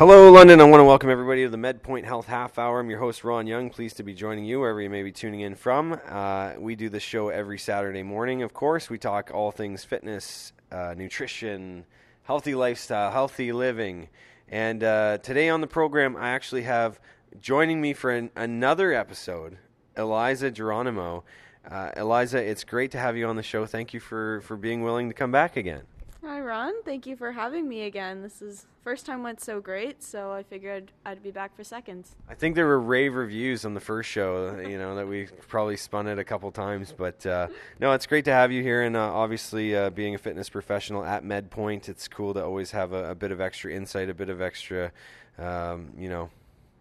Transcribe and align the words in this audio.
Hello, 0.00 0.32
London. 0.32 0.62
I 0.62 0.64
want 0.64 0.80
to 0.80 0.84
welcome 0.86 1.10
everybody 1.10 1.42
to 1.42 1.50
the 1.50 1.58
MedPoint 1.58 2.04
Health 2.04 2.24
Half 2.24 2.58
Hour. 2.58 2.80
I'm 2.80 2.88
your 2.88 3.00
host, 3.00 3.22
Ron 3.22 3.46
Young. 3.46 3.68
Pleased 3.68 3.98
to 3.98 4.02
be 4.02 4.14
joining 4.14 4.46
you 4.46 4.60
wherever 4.60 4.80
you 4.80 4.88
may 4.88 5.02
be 5.02 5.12
tuning 5.12 5.40
in 5.40 5.54
from. 5.54 6.00
Uh, 6.08 6.54
we 6.58 6.74
do 6.74 6.88
this 6.88 7.02
show 7.02 7.28
every 7.28 7.58
Saturday 7.58 8.02
morning, 8.02 8.42
of 8.42 8.54
course. 8.54 8.88
We 8.88 8.96
talk 8.96 9.30
all 9.30 9.50
things 9.50 9.84
fitness, 9.84 10.54
uh, 10.72 10.94
nutrition, 10.96 11.84
healthy 12.22 12.54
lifestyle, 12.54 13.12
healthy 13.12 13.52
living. 13.52 14.08
And 14.48 14.82
uh, 14.82 15.18
today 15.18 15.50
on 15.50 15.60
the 15.60 15.66
program, 15.66 16.16
I 16.16 16.30
actually 16.30 16.62
have 16.62 16.98
joining 17.38 17.82
me 17.82 17.92
for 17.92 18.10
an, 18.10 18.30
another 18.34 18.94
episode, 18.94 19.58
Eliza 19.98 20.50
Geronimo. 20.50 21.24
Uh, 21.70 21.90
Eliza, 21.94 22.42
it's 22.42 22.64
great 22.64 22.90
to 22.92 22.98
have 22.98 23.18
you 23.18 23.26
on 23.26 23.36
the 23.36 23.42
show. 23.42 23.66
Thank 23.66 23.92
you 23.92 24.00
for, 24.00 24.40
for 24.40 24.56
being 24.56 24.82
willing 24.82 25.08
to 25.08 25.14
come 25.14 25.30
back 25.30 25.58
again. 25.58 25.82
Hi, 26.22 26.38
Ron. 26.38 26.74
Thank 26.84 27.06
you 27.06 27.16
for 27.16 27.32
having 27.32 27.66
me 27.66 27.84
again. 27.84 28.20
This 28.20 28.42
is 28.42 28.66
first 28.84 29.06
time 29.06 29.22
went 29.22 29.40
so 29.40 29.58
great, 29.58 30.02
so 30.02 30.32
I 30.32 30.42
figured 30.42 30.92
I'd 31.06 31.22
be 31.22 31.30
back 31.30 31.56
for 31.56 31.64
seconds. 31.64 32.14
I 32.28 32.34
think 32.34 32.56
there 32.56 32.66
were 32.66 32.78
rave 32.78 33.14
reviews 33.14 33.64
on 33.64 33.72
the 33.72 33.80
first 33.80 34.10
show, 34.10 34.58
you 34.60 34.76
know, 34.76 34.94
that 34.96 35.08
we 35.08 35.28
probably 35.48 35.78
spun 35.78 36.06
it 36.06 36.18
a 36.18 36.24
couple 36.24 36.52
times. 36.52 36.92
But 36.94 37.24
uh, 37.24 37.48
no, 37.78 37.92
it's 37.92 38.06
great 38.06 38.26
to 38.26 38.32
have 38.32 38.52
you 38.52 38.62
here. 38.62 38.82
And 38.82 38.96
uh, 38.96 39.14
obviously, 39.14 39.74
uh, 39.74 39.88
being 39.88 40.14
a 40.14 40.18
fitness 40.18 40.50
professional 40.50 41.04
at 41.04 41.24
MedPoint, 41.24 41.88
it's 41.88 42.06
cool 42.06 42.34
to 42.34 42.44
always 42.44 42.70
have 42.72 42.92
a, 42.92 43.12
a 43.12 43.14
bit 43.14 43.32
of 43.32 43.40
extra 43.40 43.72
insight, 43.72 44.10
a 44.10 44.14
bit 44.14 44.28
of 44.28 44.42
extra, 44.42 44.92
um, 45.38 45.90
you 45.96 46.10
know, 46.10 46.28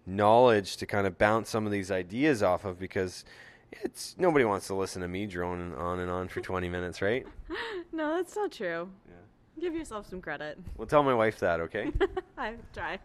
knowledge 0.06 0.76
to 0.78 0.86
kind 0.86 1.08
of 1.08 1.18
bounce 1.18 1.50
some 1.50 1.66
of 1.66 1.72
these 1.72 1.92
ideas 1.92 2.44
off 2.44 2.66
of 2.66 2.78
because 2.78 3.24
it's 3.72 4.16
nobody 4.18 4.44
wants 4.44 4.68
to 4.68 4.74
listen 4.74 5.02
to 5.02 5.08
me 5.08 5.26
droning 5.28 5.74
on 5.76 6.00
and 6.00 6.12
on 6.12 6.28
for 6.28 6.42
20 6.42 6.68
minutes, 6.68 7.02
right? 7.02 7.26
no, 7.94 8.18
that's 8.18 8.36
not 8.36 8.52
true. 8.52 8.90
Give 9.60 9.76
yourself 9.76 10.10
some 10.10 10.22
credit. 10.22 10.58
Well, 10.78 10.88
tell 10.88 11.04
my 11.04 11.14
wife 11.14 11.40
that, 11.40 11.60
okay? 11.60 11.92
I 12.38 12.56
try. 12.74 13.00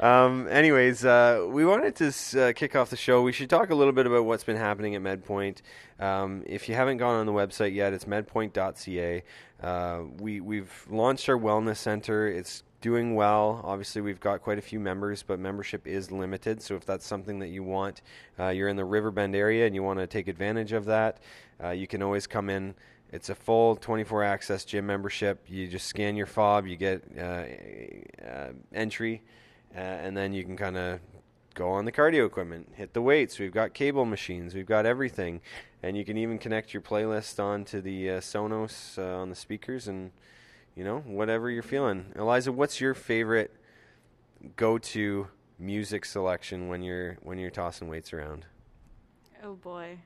Um, 0.00 0.48
anyways, 0.48 1.04
uh, 1.04 1.46
we 1.48 1.64
wanted 1.64 1.96
to 1.96 2.42
uh, 2.42 2.52
kick 2.52 2.74
off 2.76 2.90
the 2.90 2.96
show. 2.96 3.22
We 3.22 3.32
should 3.32 3.50
talk 3.50 3.70
a 3.70 3.74
little 3.74 3.92
bit 3.92 4.06
about 4.06 4.24
what's 4.24 4.44
been 4.44 4.56
happening 4.56 4.94
at 4.94 5.02
MedPoint. 5.02 5.62
Um, 6.00 6.42
if 6.46 6.68
you 6.68 6.74
haven't 6.74 6.98
gone 6.98 7.14
on 7.20 7.26
the 7.26 7.32
website 7.32 7.74
yet, 7.74 7.92
it's 7.92 8.04
medpoint.ca. 8.04 9.22
Uh, 9.62 10.00
we 10.18 10.40
we've 10.40 10.86
launched 10.90 11.28
our 11.28 11.38
wellness 11.38 11.76
center. 11.76 12.28
It's 12.28 12.64
doing 12.80 13.14
well. 13.14 13.60
Obviously, 13.64 14.02
we've 14.02 14.20
got 14.20 14.42
quite 14.42 14.58
a 14.58 14.62
few 14.62 14.78
members, 14.78 15.22
but 15.22 15.38
membership 15.38 15.86
is 15.86 16.10
limited. 16.10 16.60
So 16.60 16.74
if 16.74 16.84
that's 16.84 17.06
something 17.06 17.38
that 17.38 17.48
you 17.48 17.62
want, 17.62 18.02
uh, 18.38 18.48
you're 18.48 18.68
in 18.68 18.76
the 18.76 18.84
Riverbend 18.84 19.34
area 19.34 19.66
and 19.66 19.74
you 19.74 19.82
want 19.82 20.00
to 20.00 20.06
take 20.06 20.28
advantage 20.28 20.72
of 20.72 20.84
that, 20.86 21.18
uh, 21.62 21.70
you 21.70 21.86
can 21.86 22.02
always 22.02 22.26
come 22.26 22.50
in. 22.50 22.74
It's 23.14 23.28
a 23.28 23.34
full 23.36 23.76
24 23.76 24.24
access 24.24 24.64
gym 24.64 24.86
membership. 24.86 25.44
You 25.46 25.68
just 25.68 25.86
scan 25.86 26.16
your 26.16 26.26
fob, 26.26 26.66
you 26.66 26.74
get 26.74 27.04
uh, 27.16 27.44
uh, 28.28 28.52
entry, 28.72 29.22
uh, 29.72 29.78
and 29.78 30.16
then 30.16 30.32
you 30.32 30.42
can 30.42 30.56
kind 30.56 30.76
of 30.76 30.98
go 31.54 31.70
on 31.70 31.84
the 31.84 31.92
cardio 31.92 32.26
equipment, 32.26 32.72
hit 32.74 32.92
the 32.92 33.00
weights. 33.00 33.38
We've 33.38 33.52
got 33.52 33.72
cable 33.72 34.04
machines, 34.04 34.52
we've 34.52 34.66
got 34.66 34.84
everything, 34.84 35.42
and 35.80 35.96
you 35.96 36.04
can 36.04 36.16
even 36.16 36.40
connect 36.40 36.74
your 36.74 36.82
playlist 36.82 37.38
onto 37.38 37.80
the 37.80 38.10
uh, 38.10 38.20
Sonos 38.20 38.98
uh, 38.98 39.20
on 39.20 39.30
the 39.30 39.36
speakers, 39.36 39.86
and 39.86 40.10
you 40.74 40.82
know 40.82 40.98
whatever 41.06 41.48
you're 41.48 41.62
feeling. 41.62 42.06
Eliza, 42.16 42.50
what's 42.50 42.80
your 42.80 42.94
favorite 42.94 43.54
go-to 44.56 45.28
music 45.56 46.04
selection 46.04 46.66
when 46.66 46.82
you're 46.82 47.16
when 47.22 47.38
you're 47.38 47.50
tossing 47.52 47.86
weights 47.86 48.12
around? 48.12 48.44
Oh 49.40 49.54
boy. 49.54 50.00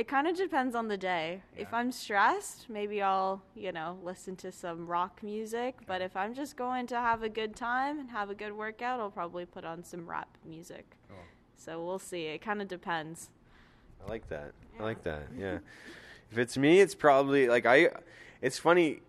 It 0.00 0.08
kind 0.08 0.26
of 0.26 0.34
depends 0.34 0.74
on 0.74 0.88
the 0.88 0.96
day. 0.96 1.42
Yeah. 1.54 1.64
If 1.64 1.74
I'm 1.74 1.92
stressed, 1.92 2.70
maybe 2.70 3.02
I'll, 3.02 3.42
you 3.54 3.70
know, 3.70 3.98
listen 4.02 4.34
to 4.36 4.50
some 4.50 4.86
rock 4.86 5.22
music. 5.22 5.76
But 5.86 6.00
if 6.00 6.16
I'm 6.16 6.32
just 6.32 6.56
going 6.56 6.86
to 6.86 6.94
have 6.94 7.22
a 7.22 7.28
good 7.28 7.54
time 7.54 7.98
and 8.00 8.08
have 8.08 8.30
a 8.30 8.34
good 8.34 8.54
workout, 8.54 8.98
I'll 8.98 9.10
probably 9.10 9.44
put 9.44 9.66
on 9.66 9.84
some 9.84 10.08
rap 10.08 10.38
music. 10.42 10.86
Cool. 11.06 11.18
So 11.54 11.84
we'll 11.84 11.98
see. 11.98 12.28
It 12.28 12.40
kind 12.40 12.62
of 12.62 12.68
depends. 12.68 13.28
I 14.02 14.08
like 14.08 14.26
that. 14.30 14.52
I 14.78 14.82
like 14.84 15.02
that. 15.04 15.24
Yeah. 15.36 15.58
if 16.32 16.38
it's 16.38 16.56
me, 16.56 16.80
it's 16.80 16.94
probably 16.94 17.48
like 17.48 17.66
I. 17.66 17.90
It's 18.40 18.58
funny. 18.58 19.02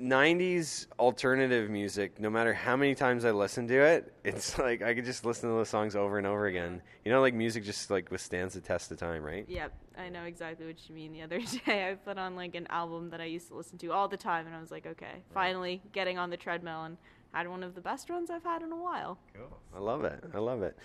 90s 0.00 0.86
alternative 0.98 1.70
music, 1.70 2.20
no 2.20 2.28
matter 2.28 2.52
how 2.52 2.76
many 2.76 2.94
times 2.94 3.24
I 3.24 3.30
listen 3.30 3.66
to 3.68 3.80
it, 3.80 4.12
it's 4.24 4.58
like 4.58 4.82
I 4.82 4.94
could 4.94 5.04
just 5.04 5.24
listen 5.24 5.50
to 5.50 5.56
the 5.56 5.64
songs 5.64 5.96
over 5.96 6.18
and 6.18 6.26
over 6.26 6.46
again. 6.46 6.82
You 7.04 7.12
know, 7.12 7.20
like 7.20 7.34
music 7.34 7.64
just 7.64 7.90
like 7.90 8.10
withstands 8.10 8.54
the 8.54 8.60
test 8.60 8.90
of 8.90 8.98
time, 8.98 9.22
right? 9.22 9.46
Yep, 9.48 9.72
I 9.98 10.08
know 10.08 10.24
exactly 10.24 10.66
what 10.66 10.76
you 10.88 10.94
mean. 10.94 11.12
The 11.12 11.22
other 11.22 11.40
day, 11.66 11.90
I 11.90 11.94
put 11.94 12.18
on 12.18 12.36
like 12.36 12.54
an 12.54 12.66
album 12.68 13.10
that 13.10 13.20
I 13.20 13.24
used 13.24 13.48
to 13.48 13.54
listen 13.54 13.78
to 13.78 13.92
all 13.92 14.08
the 14.08 14.16
time, 14.16 14.46
and 14.46 14.54
I 14.54 14.60
was 14.60 14.70
like, 14.70 14.86
okay, 14.86 15.22
finally 15.32 15.82
getting 15.92 16.18
on 16.18 16.30
the 16.30 16.36
treadmill 16.36 16.84
and 16.84 16.96
had 17.32 17.48
one 17.48 17.62
of 17.62 17.74
the 17.74 17.80
best 17.80 18.08
runs 18.08 18.30
I've 18.30 18.44
had 18.44 18.62
in 18.62 18.72
a 18.72 18.76
while. 18.76 19.18
Cool. 19.34 19.60
I 19.74 19.78
love 19.78 20.04
it. 20.04 20.24
I 20.32 20.38
love 20.38 20.62
it. 20.62 20.76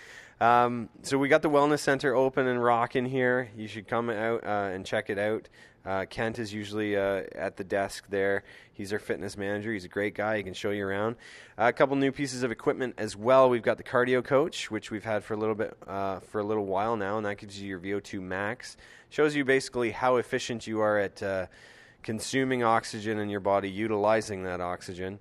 Um, 0.41 0.89
so 1.01 1.17
we 1.17 1.29
got 1.29 1.41
the 1.41 1.49
wellness 1.49 1.79
center 1.79 2.13
open 2.13 2.47
and 2.47 2.61
rocking 2.61 3.05
here. 3.05 3.49
You 3.55 3.67
should 3.67 3.88
come 3.88 4.09
out 4.09 4.43
uh, 4.43 4.69
and 4.73 4.85
check 4.85 5.09
it 5.09 5.17
out. 5.17 5.47
Uh, 5.86 6.06
Kent 6.09 6.38
is 6.38 6.53
usually 6.53 6.96
uh, 6.96 7.24
at 7.34 7.58
the 7.58 7.64
desk 7.64 8.06
there. 8.09 8.44
He's 8.74 8.94
our 8.94 9.00
fitness 9.00 9.36
manager. 9.36 9.74
He's 9.74 9.86
a 9.86 9.90
great 9.90 10.14
guy. 10.14 10.38
He 10.38 10.44
can 10.44 10.53
show 10.53 10.69
you 10.72 10.86
around. 10.86 11.16
Uh, 11.58 11.66
a 11.66 11.74
couple 11.74 11.96
new 11.96 12.12
pieces 12.12 12.44
of 12.44 12.52
equipment 12.52 12.96
as 12.97 13.16
well. 13.16 13.50
We've 13.50 13.64
got 13.64 13.78
the 13.78 13.84
cardio 13.84 14.24
coach, 14.24 14.70
which 14.70 14.91
we've 14.91 15.03
had 15.03 15.24
for 15.24 15.34
a 15.34 15.38
little 15.38 15.56
bit 15.56 15.75
uh, 15.88 16.20
for 16.20 16.40
a 16.40 16.44
little 16.44 16.66
while 16.66 16.96
now, 16.97 17.18
and 17.18 17.25
that 17.25 17.38
gives 17.38 17.59
you 17.59 17.68
your 17.68 17.80
VO2 17.80 18.22
max. 18.22 18.78
Shows 19.09 19.36
you 19.36 19.44
basically 19.44 19.91
how 19.91 20.18
efficient 20.18 20.68
you 20.68 20.80
are 20.81 21.00
at 21.00 21.22
uh, 21.24 21.47
consuming 22.03 22.64
oxygen 22.64 23.20
in 23.20 23.30
your 23.30 23.40
body, 23.40 23.70
utilizing 23.70 24.44
that 24.44 24.62
oxygen. 24.62 25.20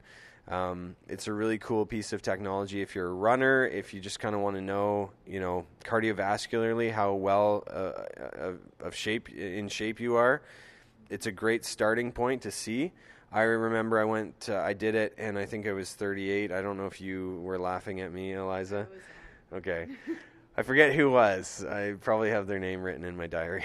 Um, 0.50 0.96
it's 1.08 1.28
a 1.28 1.32
really 1.32 1.58
cool 1.58 1.86
piece 1.86 2.12
of 2.12 2.22
technology 2.22 2.82
if 2.82 2.96
you're 2.96 3.06
a 3.06 3.14
runner, 3.14 3.66
if 3.68 3.94
you 3.94 4.00
just 4.00 4.18
kind 4.18 4.34
of 4.34 4.40
want 4.40 4.56
to 4.56 4.60
know, 4.60 5.12
you 5.24 5.38
know, 5.38 5.64
cardiovascularly 5.84 6.92
how 6.92 7.14
well 7.14 7.62
uh, 7.70 8.54
of, 8.80 8.94
shape 8.94 9.28
in 9.28 9.68
shape 9.68 10.00
you 10.00 10.16
are. 10.16 10.42
It's 11.08 11.26
a 11.26 11.32
great 11.32 11.64
starting 11.64 12.10
point 12.10 12.42
to 12.42 12.50
see. 12.50 12.92
I 13.30 13.42
remember 13.42 14.00
I 14.00 14.04
went, 14.04 14.48
uh, 14.50 14.56
I 14.56 14.72
did 14.72 14.96
it, 14.96 15.14
and 15.16 15.38
I 15.38 15.46
think 15.46 15.68
I 15.68 15.72
was 15.72 15.92
38. 15.92 16.50
I 16.50 16.60
don't 16.60 16.76
know 16.76 16.86
if 16.86 17.00
you 17.00 17.40
were 17.44 17.58
laughing 17.58 18.00
at 18.00 18.12
me, 18.12 18.32
Eliza. 18.32 18.88
Okay. 19.52 19.86
I 20.60 20.62
forget 20.62 20.94
who 20.94 21.10
was. 21.10 21.64
I 21.64 21.94
probably 22.02 22.28
have 22.28 22.46
their 22.46 22.58
name 22.58 22.82
written 22.82 23.02
in 23.02 23.16
my 23.16 23.26
diary. 23.26 23.64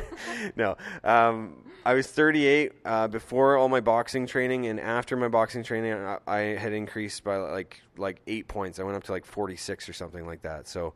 no, 0.56 0.76
um, 1.02 1.64
I 1.86 1.94
was 1.94 2.06
38 2.06 2.72
uh, 2.84 3.08
before 3.08 3.56
all 3.56 3.70
my 3.70 3.80
boxing 3.80 4.26
training, 4.26 4.66
and 4.66 4.78
after 4.78 5.16
my 5.16 5.28
boxing 5.28 5.62
training, 5.62 5.94
I, 5.94 6.18
I 6.26 6.38
had 6.40 6.74
increased 6.74 7.24
by 7.24 7.38
like 7.38 7.80
like 7.96 8.20
eight 8.26 8.46
points. 8.46 8.78
I 8.78 8.82
went 8.82 8.94
up 8.94 9.04
to 9.04 9.12
like 9.12 9.24
46 9.24 9.88
or 9.88 9.94
something 9.94 10.26
like 10.26 10.42
that. 10.42 10.68
So 10.68 10.92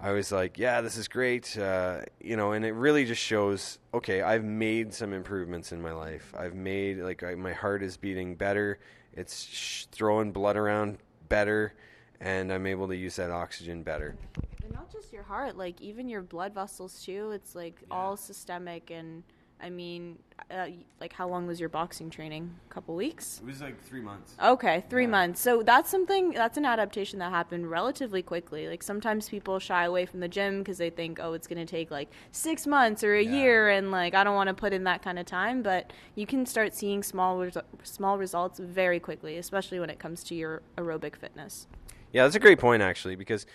I 0.00 0.10
was 0.10 0.32
like, 0.32 0.58
"Yeah, 0.58 0.80
this 0.80 0.96
is 0.96 1.06
great," 1.06 1.56
uh, 1.56 2.00
you 2.20 2.36
know. 2.36 2.50
And 2.50 2.64
it 2.64 2.72
really 2.72 3.04
just 3.04 3.22
shows, 3.22 3.78
okay, 3.94 4.22
I've 4.22 4.42
made 4.42 4.92
some 4.92 5.12
improvements 5.12 5.70
in 5.70 5.80
my 5.80 5.92
life. 5.92 6.34
I've 6.36 6.56
made 6.56 6.98
like 6.98 7.22
I, 7.22 7.36
my 7.36 7.52
heart 7.52 7.84
is 7.84 7.96
beating 7.96 8.34
better. 8.34 8.80
It's 9.12 9.44
sh- 9.44 9.84
throwing 9.92 10.32
blood 10.32 10.56
around 10.56 10.98
better, 11.28 11.74
and 12.20 12.52
I'm 12.52 12.66
able 12.66 12.88
to 12.88 12.96
use 12.96 13.16
that 13.16 13.30
oxygen 13.30 13.82
better. 13.82 14.16
And 14.64 14.72
not 14.72 14.90
just 14.92 15.12
your 15.12 15.22
heart, 15.22 15.56
like 15.56 15.80
even 15.80 16.08
your 16.08 16.22
blood 16.22 16.54
vessels 16.54 17.02
too. 17.04 17.30
It's 17.32 17.54
like 17.54 17.76
Yeah. 17.88 17.94
all 17.96 18.16
systemic. 18.16 18.90
And 18.90 19.22
I 19.60 19.70
mean, 19.70 20.18
uh, 20.52 20.68
like 21.00 21.12
how 21.12 21.28
long 21.28 21.46
was 21.48 21.58
your 21.58 21.68
boxing 21.68 22.10
training? 22.10 22.54
A 22.70 22.72
couple 22.74 22.94
weeks? 22.94 23.40
It 23.42 23.46
was 23.46 23.60
like 23.60 23.80
three 23.82 24.00
months. 24.00 24.36
Okay, 24.40 24.84
three 24.88 25.02
Yeah. 25.04 25.10
months. 25.10 25.40
So 25.40 25.62
that's 25.64 25.90
something, 25.90 26.30
that's 26.30 26.56
an 26.56 26.64
adaptation 26.64 27.18
that 27.18 27.30
happened 27.30 27.68
relatively 27.70 28.22
quickly. 28.22 28.68
Like 28.68 28.82
sometimes 28.84 29.28
people 29.28 29.58
shy 29.58 29.84
away 29.84 30.06
from 30.06 30.20
the 30.20 30.28
gym 30.28 30.58
because 30.58 30.78
they 30.78 30.90
think, 30.90 31.18
oh, 31.20 31.32
it's 31.32 31.46
going 31.48 31.64
to 31.64 31.70
take 31.70 31.90
like 31.90 32.08
six 32.30 32.66
months 32.68 33.02
or 33.02 33.14
a 33.14 33.22
Yeah. 33.22 33.30
year, 33.32 33.68
and 33.70 33.90
like 33.90 34.14
I 34.14 34.22
don't 34.22 34.36
want 34.36 34.46
to 34.48 34.54
put 34.54 34.72
in 34.72 34.84
that 34.84 35.02
kind 35.02 35.18
of 35.18 35.26
time. 35.26 35.62
But 35.62 35.92
you 36.14 36.26
can 36.26 36.46
start 36.46 36.72
seeing 36.74 37.02
small, 37.02 37.36
resu- 37.38 37.62
small 37.82 38.16
results 38.18 38.58
very 38.60 39.00
quickly, 39.00 39.38
especially 39.38 39.80
when 39.80 39.90
it 39.90 39.98
comes 39.98 40.22
to 40.24 40.34
your 40.36 40.62
aerobic 40.76 41.16
fitness. 41.16 41.66
Yeah, 42.12 42.24
that's 42.24 42.36
a 42.36 42.40
great 42.40 42.58
point 42.58 42.82
actually 42.82 43.16
because 43.16 43.46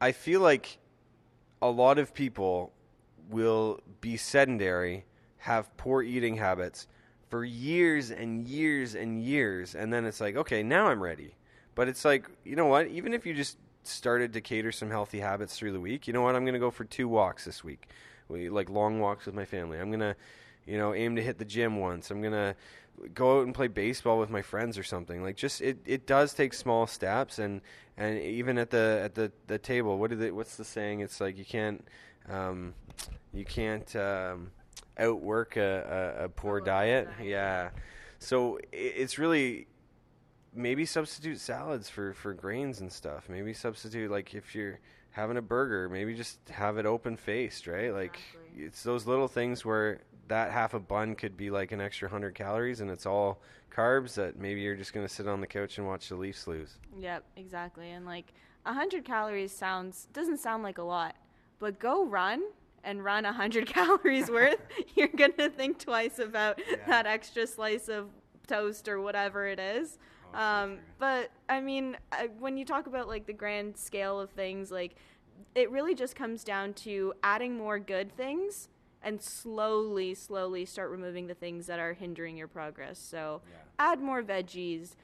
I 0.00 0.12
feel 0.12 0.40
like 0.40 0.78
a 1.60 1.68
lot 1.68 1.98
of 1.98 2.14
people 2.14 2.72
will 3.30 3.80
be 4.00 4.16
sedentary, 4.16 5.04
have 5.38 5.76
poor 5.76 6.02
eating 6.02 6.36
habits 6.36 6.86
for 7.28 7.44
years 7.44 8.10
and 8.10 8.46
years 8.46 8.94
and 8.94 9.22
years 9.22 9.74
and 9.74 9.92
then 9.92 10.04
it's 10.04 10.20
like, 10.20 10.36
okay, 10.36 10.62
now 10.62 10.88
I'm 10.88 11.02
ready. 11.02 11.34
But 11.74 11.88
it's 11.88 12.04
like, 12.04 12.28
you 12.44 12.56
know 12.56 12.66
what? 12.66 12.88
Even 12.88 13.14
if 13.14 13.24
you 13.24 13.34
just 13.34 13.58
started 13.82 14.32
to 14.34 14.40
cater 14.40 14.72
some 14.72 14.90
healthy 14.90 15.20
habits 15.20 15.56
through 15.56 15.72
the 15.72 15.80
week, 15.80 16.06
you 16.06 16.12
know 16.12 16.22
what? 16.22 16.36
I'm 16.36 16.44
going 16.44 16.54
to 16.54 16.60
go 16.60 16.70
for 16.70 16.84
two 16.84 17.08
walks 17.08 17.44
this 17.44 17.64
week. 17.64 17.88
We 18.28 18.48
like 18.48 18.70
long 18.70 19.00
walks 19.00 19.26
with 19.26 19.34
my 19.34 19.44
family. 19.44 19.78
I'm 19.78 19.88
going 19.88 20.00
to 20.00 20.16
you 20.66 20.78
know, 20.78 20.94
aim 20.94 21.16
to 21.16 21.22
hit 21.22 21.38
the 21.38 21.44
gym 21.44 21.78
once. 21.78 22.10
I'm 22.10 22.20
going 22.20 22.32
to 22.32 22.54
go 23.14 23.38
out 23.38 23.46
and 23.46 23.54
play 23.54 23.68
baseball 23.68 24.18
with 24.18 24.30
my 24.30 24.42
friends 24.42 24.78
or 24.78 24.82
something. 24.82 25.22
Like 25.22 25.36
just 25.36 25.60
it, 25.60 25.78
it 25.84 26.06
does 26.06 26.34
take 26.34 26.54
small 26.54 26.86
steps 26.86 27.38
and 27.38 27.60
and 27.96 28.18
even 28.18 28.58
at 28.58 28.70
the 28.70 29.00
at 29.04 29.14
the, 29.14 29.32
the 29.46 29.58
table, 29.58 29.98
what 29.98 30.12
it 30.12 30.34
what's 30.34 30.56
the 30.56 30.64
saying? 30.64 31.00
It's 31.00 31.20
like 31.20 31.36
you 31.38 31.44
can't 31.44 31.84
um, 32.28 32.74
you 33.32 33.44
can't 33.44 33.94
um, 33.96 34.50
outwork 34.98 35.56
a, 35.56 36.16
a, 36.20 36.24
a 36.24 36.28
poor 36.28 36.60
diet. 36.60 37.08
diet. 37.16 37.28
Yeah. 37.28 37.70
So 38.18 38.58
it's 38.72 39.18
really 39.18 39.66
maybe 40.54 40.84
substitute 40.86 41.40
salads 41.40 41.88
for 41.88 42.14
for 42.14 42.32
grains 42.34 42.80
and 42.80 42.90
stuff. 42.90 43.28
Maybe 43.28 43.52
substitute 43.52 44.10
like 44.10 44.34
if 44.34 44.54
you're 44.54 44.78
having 45.10 45.36
a 45.36 45.42
burger, 45.42 45.88
maybe 45.88 46.14
just 46.14 46.38
have 46.48 46.78
it 46.78 46.86
open 46.86 47.16
faced, 47.16 47.66
right? 47.66 47.92
Like 47.92 48.18
Exactly. 48.34 48.64
it's 48.64 48.82
those 48.82 49.06
little 49.06 49.28
things 49.28 49.64
where 49.64 50.00
that 50.32 50.50
half 50.50 50.72
a 50.72 50.80
bun 50.80 51.14
could 51.14 51.36
be 51.36 51.50
like 51.50 51.72
an 51.72 51.80
extra 51.80 52.08
100 52.08 52.34
calories 52.34 52.80
and 52.80 52.90
it's 52.90 53.04
all 53.04 53.42
carbs 53.70 54.14
that 54.14 54.38
maybe 54.38 54.62
you're 54.62 54.74
just 54.74 54.94
going 54.94 55.06
to 55.06 55.12
sit 55.12 55.28
on 55.28 55.42
the 55.42 55.46
couch 55.46 55.76
and 55.76 55.86
watch 55.86 56.08
the 56.08 56.16
Leafs 56.16 56.46
lose. 56.46 56.78
Yep, 56.98 57.22
exactly. 57.36 57.90
And 57.90 58.06
like 58.06 58.32
hundred 58.64 59.04
calories 59.04 59.52
sounds 59.52 60.08
doesn't 60.14 60.38
sound 60.38 60.62
like 60.62 60.78
a 60.78 60.82
lot, 60.82 61.16
but 61.58 61.78
go 61.78 62.06
run 62.06 62.42
and 62.82 63.04
run 63.04 63.24
hundred 63.24 63.66
calories 63.76 64.30
worth. 64.30 64.60
You're 64.94 65.08
gonna 65.08 65.50
think 65.50 65.78
twice 65.78 66.18
about 66.18 66.58
that 66.86 67.06
extra 67.06 67.46
slice 67.46 67.88
of 67.88 68.08
toast 68.46 68.88
or 68.88 69.02
whatever 69.02 69.46
it 69.46 69.58
is. 69.60 69.98
Oh, 70.34 70.38
Um, 70.38 70.78
but 70.98 71.30
I 71.50 71.60
mean, 71.60 71.98
I, 72.10 72.30
when 72.38 72.56
you 72.56 72.64
talk 72.64 72.86
about 72.86 73.06
like 73.06 73.26
the 73.26 73.34
grand 73.34 73.76
scale 73.76 74.18
of 74.18 74.30
things, 74.30 74.70
like 74.70 74.94
it 75.54 75.70
really 75.70 75.94
just 75.94 76.16
comes 76.16 76.42
down 76.42 76.72
to 76.72 77.12
adding 77.22 77.54
more 77.54 77.78
good 77.78 78.16
things 78.16 78.68
and 79.02 79.20
slowly, 79.20 80.14
slowly 80.14 80.64
start 80.64 80.90
removing 80.90 81.26
the 81.26 81.34
things 81.34 81.66
that 81.66 81.78
are 81.78 81.92
hindering 81.92 82.36
your 82.36 82.48
progress. 82.48 82.98
So 82.98 83.42
add 83.78 84.00
more 84.00 84.22
veggies, 84.22 84.94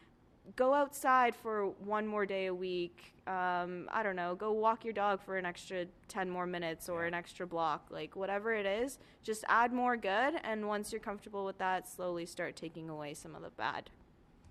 go 0.57 0.75
outside 0.75 1.35
for 1.35 1.67
one 1.85 2.07
more 2.07 2.27
day 2.27 2.47
a 2.47 2.55
week. 2.55 3.15
Um, 3.27 3.89
I 3.93 4.03
don't 4.03 4.17
know, 4.17 4.35
go 4.35 4.53
walk 4.53 4.85
your 4.85 4.95
dog 4.95 5.23
for 5.23 5.37
an 5.37 5.45
extra 5.45 5.87
10 6.09 6.31
more 6.31 6.47
minutes 6.47 6.89
or 6.89 7.05
an 7.05 7.15
extra 7.15 7.47
block. 7.47 7.89
Like, 7.91 8.17
whatever 8.17 8.55
it 8.55 8.65
is, 8.65 8.99
just 9.23 9.45
add 9.49 9.73
more 9.73 9.97
good. 9.97 10.35
And 10.45 10.67
once 10.67 10.93
you're 10.93 11.01
comfortable 11.01 11.45
with 11.45 11.59
that, 11.59 11.89
slowly 11.89 12.25
start 12.25 12.57
taking 12.57 12.89
away 12.89 13.15
some 13.15 13.35
of 13.35 13.43
the 13.43 13.51
bad. 13.51 13.91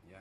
Yeah. 0.09 0.17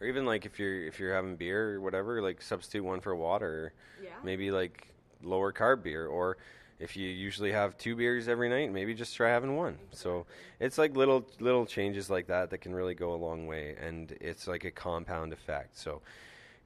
Or 0.00 0.06
even 0.06 0.24
like 0.24 0.46
if 0.46 0.58
you're 0.58 0.86
if 0.86 1.00
you're 1.00 1.14
having 1.14 1.36
beer 1.36 1.74
or 1.74 1.80
whatever, 1.80 2.22
like 2.22 2.40
substitute 2.42 2.84
one 2.84 3.00
for 3.00 3.16
water. 3.16 3.72
Yeah. 4.02 4.10
Maybe 4.22 4.50
like 4.50 4.94
lower 5.22 5.52
carb 5.52 5.82
beer 5.82 6.06
or 6.06 6.36
if 6.78 6.96
you 6.96 7.08
usually 7.08 7.52
have 7.52 7.76
two 7.78 7.96
beers 7.96 8.28
every 8.28 8.48
night, 8.48 8.72
maybe 8.72 8.94
just 8.94 9.16
try 9.16 9.30
having 9.30 9.56
one. 9.56 9.78
So 9.92 10.26
it's 10.60 10.78
like 10.78 10.96
little 10.96 11.26
little 11.40 11.66
changes 11.66 12.10
like 12.10 12.26
that 12.26 12.50
that 12.50 12.58
can 12.58 12.74
really 12.74 12.94
go 12.94 13.14
a 13.14 13.16
long 13.16 13.46
way, 13.46 13.76
and 13.80 14.16
it's 14.20 14.46
like 14.46 14.64
a 14.64 14.70
compound 14.70 15.32
effect. 15.32 15.78
So 15.78 16.02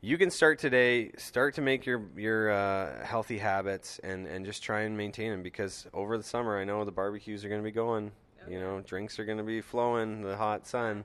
you 0.00 0.16
can 0.16 0.30
start 0.30 0.58
today, 0.58 1.12
start 1.16 1.54
to 1.54 1.62
make 1.62 1.86
your 1.86 2.02
your 2.16 2.50
uh, 2.50 3.04
healthy 3.04 3.38
habits, 3.38 4.00
and 4.02 4.26
and 4.26 4.44
just 4.44 4.62
try 4.62 4.80
and 4.82 4.96
maintain 4.96 5.30
them 5.30 5.42
because 5.42 5.86
over 5.92 6.16
the 6.16 6.24
summer, 6.24 6.58
I 6.58 6.64
know 6.64 6.84
the 6.84 6.92
barbecues 6.92 7.44
are 7.44 7.48
going 7.48 7.60
to 7.60 7.64
be 7.64 7.70
going. 7.72 8.12
You 8.48 8.58
know, 8.58 8.80
drinks 8.80 9.18
are 9.18 9.24
going 9.24 9.38
to 9.38 9.44
be 9.44 9.60
flowing. 9.60 10.22
The 10.22 10.36
hot 10.36 10.66
sun. 10.66 11.04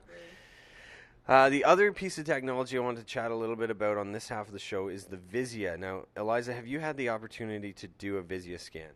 Uh, 1.28 1.48
the 1.48 1.64
other 1.64 1.92
piece 1.92 2.18
of 2.18 2.24
technology 2.24 2.76
I 2.76 2.80
want 2.80 2.98
to 2.98 3.04
chat 3.04 3.32
a 3.32 3.34
little 3.34 3.56
bit 3.56 3.68
about 3.68 3.96
on 3.96 4.12
this 4.12 4.28
half 4.28 4.46
of 4.46 4.52
the 4.52 4.60
show 4.60 4.86
is 4.86 5.06
the 5.06 5.16
Visia. 5.16 5.76
Now, 5.76 6.04
Eliza, 6.16 6.54
have 6.54 6.68
you 6.68 6.78
had 6.78 6.96
the 6.96 7.08
opportunity 7.08 7.72
to 7.72 7.88
do 7.88 8.18
a 8.18 8.22
Visia 8.22 8.60
scan? 8.60 8.90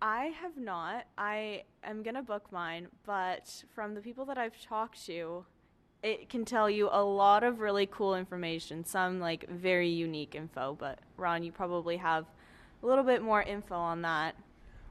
I 0.00 0.26
have 0.40 0.56
not. 0.56 1.06
I 1.18 1.64
am 1.82 2.04
going 2.04 2.14
to 2.14 2.22
book 2.22 2.52
mine, 2.52 2.86
but 3.04 3.64
from 3.74 3.94
the 3.94 4.00
people 4.00 4.24
that 4.26 4.38
I've 4.38 4.60
talked 4.60 5.04
to, 5.06 5.44
it 6.04 6.28
can 6.28 6.44
tell 6.44 6.70
you 6.70 6.88
a 6.92 7.02
lot 7.02 7.42
of 7.42 7.58
really 7.58 7.86
cool 7.86 8.14
information, 8.14 8.84
some 8.84 9.18
like 9.18 9.48
very 9.48 9.88
unique 9.88 10.36
info. 10.36 10.76
But 10.78 11.00
Ron, 11.16 11.42
you 11.42 11.50
probably 11.50 11.96
have 11.96 12.26
a 12.80 12.86
little 12.86 13.04
bit 13.04 13.22
more 13.22 13.42
info 13.42 13.74
on 13.74 14.02
that. 14.02 14.36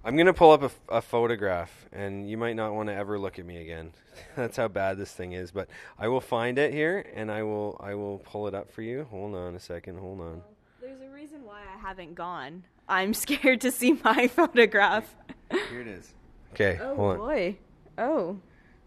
I'm 0.04 0.16
going 0.16 0.26
to 0.26 0.34
pull 0.34 0.52
up 0.52 0.72
a 0.90 1.02
photograph, 1.02 1.86
and 1.92 2.28
you 2.30 2.36
might 2.38 2.56
not 2.56 2.74
want 2.74 2.90
to 2.90 2.96
ever 2.96 3.20
look 3.20 3.38
at 3.38 3.46
me 3.46 3.58
again. 3.58 3.92
That's 4.36 4.58
how 4.58 4.68
bad 4.68 4.98
this 4.98 5.12
thing 5.14 5.34
is. 5.34 5.52
But 5.52 5.70
I 6.00 6.08
will 6.08 6.22
find 6.22 6.58
it 6.58 6.74
here, 6.74 7.06
and 7.14 7.32
I 7.32 7.44
will 7.44 7.80
I 7.84 7.94
will 7.94 8.18
pull 8.20 8.48
it 8.48 8.56
up 8.56 8.72
for 8.72 8.82
you. 8.82 9.06
Hold 9.12 9.36
on 9.36 9.54
a 9.56 9.60
second. 9.60 10.00
Hold 10.00 10.22
on. 10.22 10.42
There's 10.82 11.02
a 11.02 11.10
reason 11.10 11.46
why 11.46 11.62
I 11.62 11.78
haven't 11.80 12.16
gone. 12.16 12.64
I'm 12.90 13.14
scared 13.26 13.62
to 13.62 13.72
see 13.72 13.94
my 14.04 14.28
photograph. 14.36 15.16
Here 15.52 15.82
it 15.82 15.88
is. 15.88 16.14
Okay, 16.54 16.80
oh 16.82 16.96
hold 16.96 17.12
on. 17.14 17.18
boy. 17.18 17.58
Oh. 17.98 18.38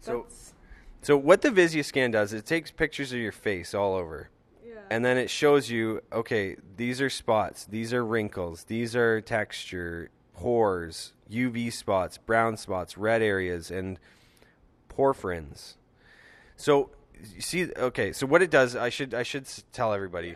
So, 0.01 0.11
that's- 0.17 0.53
so 1.01 1.15
what 1.17 1.41
the 1.41 1.49
Visia 1.49 1.83
scan 1.85 2.11
does, 2.11 2.33
it 2.33 2.45
takes 2.45 2.71
pictures 2.71 3.11
of 3.13 3.19
your 3.19 3.31
face 3.31 3.73
all 3.73 3.95
over. 3.95 4.29
yeah. 4.65 4.73
and 4.91 5.03
then 5.05 5.17
it 5.17 5.29
shows 5.29 5.69
you 5.71 6.01
okay 6.11 6.55
these 6.77 6.99
are 7.01 7.09
spots 7.09 7.65
these 7.65 7.91
are 7.93 8.03
wrinkles 8.05 8.65
these 8.65 8.95
are 8.95 9.21
texture 9.21 10.09
pores 10.35 11.13
uv 11.31 11.71
spots 11.71 12.17
brown 12.17 12.57
spots 12.57 12.97
red 12.97 13.21
areas 13.21 13.71
and 13.71 13.99
porphyrins 14.89 15.75
so 16.55 16.89
you 17.33 17.41
see 17.41 17.69
okay 17.77 18.11
so 18.11 18.25
what 18.25 18.41
it 18.41 18.51
does 18.51 18.75
i 18.75 18.89
should 18.89 19.13
i 19.13 19.23
should 19.23 19.47
tell 19.71 19.93
everybody 19.93 20.35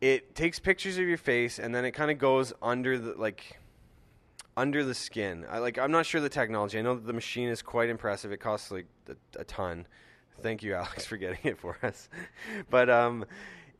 it 0.00 0.34
takes 0.34 0.58
pictures 0.58 0.96
of 0.96 1.06
your 1.06 1.18
face 1.18 1.58
and 1.58 1.74
then 1.74 1.84
it 1.84 1.92
kind 1.92 2.10
of 2.10 2.18
goes 2.18 2.52
under 2.62 2.98
the 2.98 3.12
like 3.14 3.60
under 4.56 4.84
the 4.84 4.94
skin. 4.94 5.46
I 5.48 5.58
like. 5.58 5.78
I'm 5.78 5.90
not 5.90 6.06
sure 6.06 6.20
the 6.20 6.28
technology. 6.28 6.78
I 6.78 6.82
know 6.82 6.94
that 6.94 7.06
the 7.06 7.12
machine 7.12 7.48
is 7.48 7.62
quite 7.62 7.88
impressive. 7.88 8.32
It 8.32 8.38
costs 8.38 8.70
like 8.70 8.86
a, 9.08 9.40
a 9.40 9.44
ton. 9.44 9.86
Thank 10.42 10.62
you, 10.62 10.74
Alex, 10.80 11.06
for 11.06 11.16
getting 11.16 11.38
it 11.44 11.58
for 11.58 11.78
us. 11.82 12.08
But 12.68 12.90
um, 12.90 13.24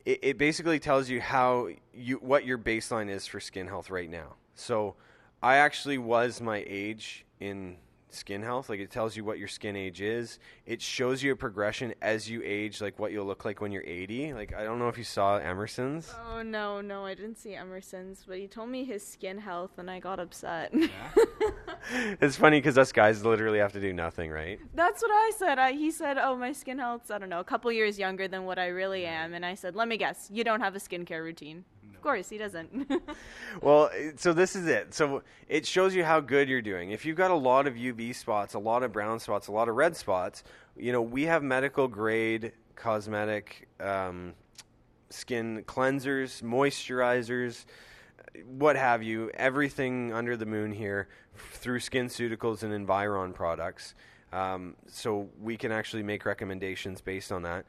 it, 0.05 0.19
it 0.21 0.37
basically 0.37 0.79
tells 0.79 1.09
you 1.09 1.21
how 1.21 1.69
you 1.93 2.17
what 2.17 2.45
your 2.45 2.57
baseline 2.57 3.09
is 3.09 3.27
for 3.27 3.39
skin 3.39 3.67
health 3.67 3.89
right 3.89 4.09
now. 4.09 4.35
So 4.55 4.95
I 5.41 5.55
actually 5.57 5.97
was 5.97 6.41
my 6.41 6.63
age 6.67 7.25
in 7.39 7.77
skin 8.13 8.43
health. 8.43 8.69
Like 8.69 8.79
it 8.79 8.91
tells 8.91 9.15
you 9.15 9.23
what 9.23 9.39
your 9.39 9.47
skin 9.47 9.75
age 9.75 10.01
is. 10.01 10.39
It 10.65 10.81
shows 10.81 11.23
you 11.23 11.31
a 11.31 11.35
progression 11.35 11.93
as 12.01 12.29
you 12.29 12.41
age, 12.43 12.81
like 12.81 12.99
what 12.99 13.11
you'll 13.11 13.25
look 13.25 13.45
like 13.45 13.61
when 13.61 13.71
you're 13.71 13.83
80. 13.85 14.33
Like 14.33 14.53
I 14.53 14.63
don't 14.63 14.79
know 14.79 14.87
if 14.87 14.97
you 14.97 15.03
saw 15.03 15.37
Emerson's. 15.37 16.13
Oh 16.29 16.43
no, 16.43 16.81
no, 16.81 17.05
I 17.05 17.13
didn't 17.13 17.37
see 17.37 17.55
Emerson's, 17.55 18.23
but 18.27 18.37
he 18.37 18.47
told 18.47 18.69
me 18.69 18.83
his 18.83 19.05
skin 19.05 19.37
health, 19.37 19.71
and 19.77 19.89
I 19.89 19.99
got 19.99 20.19
upset. 20.19 20.71
Yeah. 20.73 20.89
it's 22.21 22.35
funny 22.35 22.59
because 22.59 22.77
us 22.77 22.91
guys 22.91 23.25
literally 23.25 23.59
have 23.59 23.73
to 23.73 23.81
do 23.81 23.93
nothing, 23.93 24.31
right? 24.31 24.59
That's 24.75 25.01
what 25.01 25.11
I 25.11 25.31
said. 25.37 25.59
I, 25.59 25.73
he 25.73 25.91
said, 25.91 26.17
"Oh, 26.17 26.35
my 26.35 26.51
skin 26.51 26.79
health's 26.79 27.11
I 27.11 27.17
don't 27.17 27.29
know, 27.29 27.39
a 27.39 27.45
couple 27.45 27.71
years 27.71 27.97
younger 27.97 28.27
than 28.27 28.45
what 28.45 28.59
I 28.59 28.67
really 28.67 29.05
am," 29.05 29.33
and 29.33 29.45
I 29.45 29.55
said, 29.55 29.75
"Let 29.75 29.87
me 29.87 29.97
guess, 29.97 30.29
you 30.31 30.43
don't 30.43 30.61
have 30.61 30.75
a 30.75 30.79
skincare 30.79 31.23
routine." 31.23 31.65
Of 32.01 32.03
course, 32.03 32.29
he 32.29 32.39
doesn't. 32.39 32.91
Well, 33.61 33.91
so 34.15 34.33
this 34.33 34.55
is 34.55 34.65
it. 34.65 34.95
So 34.95 35.21
it 35.47 35.67
shows 35.67 35.93
you 35.93 36.03
how 36.03 36.19
good 36.19 36.49
you're 36.49 36.63
doing. 36.63 36.89
If 36.89 37.05
you've 37.05 37.17
got 37.17 37.29
a 37.29 37.35
lot 37.35 37.67
of 37.67 37.75
UV 37.75 38.15
spots, 38.15 38.55
a 38.55 38.59
lot 38.59 38.81
of 38.81 38.91
brown 38.91 39.19
spots, 39.19 39.49
a 39.49 39.51
lot 39.51 39.69
of 39.69 39.75
red 39.75 39.95
spots, 39.95 40.43
you 40.75 40.91
know, 40.91 41.01
we 41.01 41.25
have 41.25 41.43
medical 41.43 41.87
grade 41.87 42.53
cosmetic 42.75 43.67
um, 43.79 44.33
skin 45.11 45.63
cleansers, 45.67 46.41
moisturizers, 46.41 47.65
what 48.47 48.75
have 48.77 49.03
you, 49.03 49.29
everything 49.35 50.11
under 50.11 50.35
the 50.35 50.47
moon 50.47 50.71
here 50.71 51.07
through 51.35 51.81
SkinCeuticals 51.81 52.63
and 52.63 52.73
Environ 52.73 53.31
products. 53.31 53.93
Um, 54.33 54.75
so 54.87 55.29
we 55.39 55.55
can 55.55 55.71
actually 55.71 56.03
make 56.03 56.25
recommendations 56.25 56.99
based 56.99 57.31
on 57.31 57.43
that. 57.43 57.65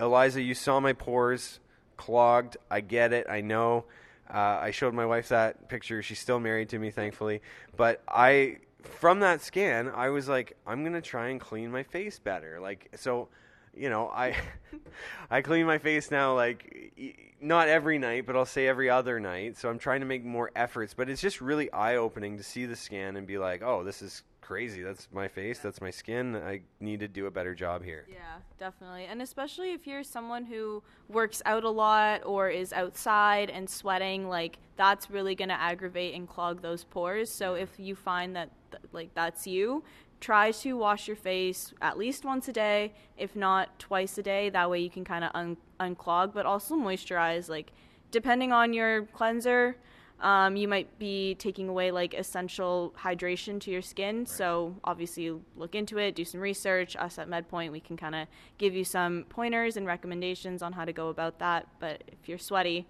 Eliza, 0.00 0.40
you 0.40 0.54
saw 0.54 0.80
my 0.80 0.94
pores 0.94 1.60
clogged. 1.96 2.56
I 2.70 2.80
get 2.80 3.12
it. 3.12 3.26
I 3.28 3.40
know. 3.40 3.84
Uh, 4.28 4.58
I 4.60 4.70
showed 4.70 4.94
my 4.94 5.06
wife 5.06 5.28
that 5.28 5.68
picture. 5.68 6.02
She's 6.02 6.18
still 6.18 6.40
married 6.40 6.68
to 6.70 6.78
me, 6.78 6.90
thankfully. 6.90 7.42
But 7.76 8.02
I, 8.08 8.58
from 8.82 9.20
that 9.20 9.42
scan, 9.42 9.88
I 9.88 10.08
was 10.08 10.28
like, 10.28 10.56
I'm 10.66 10.82
gonna 10.84 11.00
try 11.00 11.28
and 11.28 11.40
clean 11.40 11.70
my 11.70 11.84
face 11.84 12.18
better. 12.18 12.58
Like 12.60 12.90
so, 12.96 13.28
you 13.76 13.88
know, 13.88 14.08
I, 14.08 14.36
I 15.30 15.42
clean 15.42 15.66
my 15.66 15.78
face 15.78 16.10
now 16.10 16.34
like 16.34 16.92
not 17.40 17.68
every 17.68 17.98
night, 17.98 18.26
but 18.26 18.36
I'll 18.36 18.46
say 18.46 18.66
every 18.66 18.90
other 18.90 19.20
night. 19.20 19.56
So 19.56 19.68
I'm 19.68 19.78
trying 19.78 20.00
to 20.00 20.06
make 20.06 20.24
more 20.24 20.50
efforts. 20.56 20.94
But 20.94 21.08
it's 21.08 21.20
just 21.20 21.40
really 21.40 21.70
eye 21.72 21.96
opening 21.96 22.36
to 22.38 22.42
see 22.42 22.66
the 22.66 22.76
scan 22.76 23.16
and 23.16 23.26
be 23.26 23.38
like, 23.38 23.62
oh, 23.62 23.84
this 23.84 24.02
is 24.02 24.22
crazy. 24.46 24.82
That's 24.82 25.08
my 25.12 25.26
face. 25.26 25.58
That's 25.58 25.80
my 25.80 25.90
skin. 25.90 26.36
I 26.36 26.60
need 26.78 27.00
to 27.00 27.08
do 27.08 27.26
a 27.26 27.30
better 27.30 27.52
job 27.54 27.82
here. 27.82 28.06
Yeah, 28.08 28.36
definitely. 28.58 29.06
And 29.06 29.20
especially 29.20 29.72
if 29.72 29.86
you're 29.86 30.04
someone 30.04 30.44
who 30.44 30.84
works 31.08 31.42
out 31.44 31.64
a 31.64 31.70
lot 31.70 32.24
or 32.24 32.48
is 32.48 32.72
outside 32.72 33.50
and 33.50 33.68
sweating, 33.68 34.28
like 34.28 34.58
that's 34.76 35.10
really 35.10 35.34
going 35.34 35.48
to 35.48 35.60
aggravate 35.60 36.14
and 36.14 36.28
clog 36.28 36.62
those 36.62 36.84
pores. 36.84 37.28
So 37.28 37.54
if 37.54 37.70
you 37.78 37.96
find 37.96 38.36
that 38.36 38.50
th- 38.70 38.82
like 38.92 39.12
that's 39.14 39.48
you, 39.48 39.82
try 40.20 40.52
to 40.52 40.74
wash 40.74 41.08
your 41.08 41.16
face 41.16 41.74
at 41.82 41.98
least 41.98 42.24
once 42.24 42.46
a 42.46 42.52
day, 42.52 42.94
if 43.18 43.34
not 43.34 43.76
twice 43.80 44.16
a 44.16 44.22
day. 44.22 44.48
That 44.48 44.70
way 44.70 44.78
you 44.78 44.90
can 44.90 45.04
kind 45.04 45.24
of 45.24 45.32
un- 45.34 45.56
unclog 45.80 46.32
but 46.32 46.46
also 46.46 46.76
moisturize 46.76 47.48
like 47.48 47.72
depending 48.12 48.52
on 48.52 48.72
your 48.72 49.06
cleanser 49.06 49.76
um, 50.20 50.56
you 50.56 50.66
might 50.66 50.98
be 50.98 51.34
taking 51.34 51.68
away 51.68 51.90
like 51.90 52.14
essential 52.14 52.94
hydration 52.98 53.60
to 53.60 53.70
your 53.70 53.82
skin. 53.82 54.26
So 54.26 54.74
obviously 54.84 55.34
look 55.56 55.74
into 55.74 55.98
it, 55.98 56.14
do 56.14 56.24
some 56.24 56.40
research. 56.40 56.96
Us 56.96 57.18
at 57.18 57.28
MedPoint, 57.28 57.70
we 57.70 57.80
can 57.80 57.96
kind 57.96 58.14
of 58.14 58.28
give 58.58 58.74
you 58.74 58.84
some 58.84 59.26
pointers 59.28 59.76
and 59.76 59.86
recommendations 59.86 60.62
on 60.62 60.72
how 60.72 60.84
to 60.84 60.92
go 60.92 61.08
about 61.08 61.38
that. 61.40 61.68
But 61.80 62.02
if 62.08 62.28
you're 62.28 62.38
sweaty, 62.38 62.86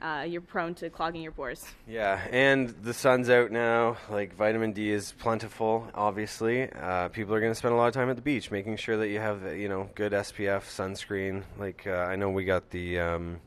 uh, 0.00 0.24
you're 0.28 0.40
prone 0.40 0.74
to 0.74 0.90
clogging 0.90 1.22
your 1.22 1.30
pores. 1.30 1.64
Yeah, 1.86 2.20
and 2.30 2.70
the 2.70 2.92
sun's 2.92 3.30
out 3.30 3.52
now. 3.52 3.98
Like 4.10 4.34
vitamin 4.34 4.72
D 4.72 4.90
is 4.90 5.12
plentiful. 5.12 5.88
Obviously, 5.94 6.70
uh, 6.72 7.08
people 7.08 7.34
are 7.34 7.40
going 7.40 7.52
to 7.52 7.58
spend 7.58 7.74
a 7.74 7.76
lot 7.76 7.88
of 7.88 7.94
time 7.94 8.10
at 8.10 8.16
the 8.16 8.22
beach, 8.22 8.50
making 8.50 8.78
sure 8.78 8.96
that 8.96 9.08
you 9.08 9.20
have 9.20 9.56
you 9.56 9.68
know 9.68 9.90
good 9.94 10.12
SPF 10.12 10.62
sunscreen. 10.62 11.44
Like 11.58 11.86
uh, 11.86 11.90
I 11.90 12.16
know 12.16 12.30
we 12.30 12.44
got 12.44 12.70
the 12.70 12.98
um, 12.98 13.40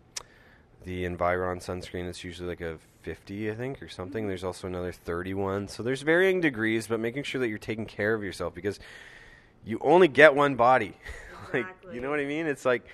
the 0.86 1.06
Environ 1.06 1.60
sunscreen. 1.60 2.08
It's 2.08 2.24
usually 2.24 2.48
like 2.48 2.62
a 2.62 2.77
50, 3.01 3.51
I 3.51 3.56
think, 3.56 3.82
or 3.82 3.89
something. 3.89 4.24
Mm-hmm. 4.24 4.30
There's 4.30 4.44
also 4.44 4.68
another 4.68 4.92
31. 4.92 5.68
So 5.68 5.84
there's 5.84 6.01
varying 6.01 6.42
degrees, 6.42 6.88
but 6.88 7.00
making 7.00 7.24
sure 7.24 7.42
that 7.42 7.50
you're 7.50 7.58
taking 7.58 7.86
care 7.86 8.13
of 8.13 8.24
yourself 8.24 8.54
because 8.54 8.80
you 9.65 9.80
only 9.82 10.08
get 10.08 10.36
one 10.36 10.56
body. 10.56 10.96
like 11.54 11.68
you 11.92 12.00
know 12.00 12.10
what 12.10 12.20
I 12.20 12.25
mean? 12.25 12.46
It's 12.46 12.65
like 12.65 12.86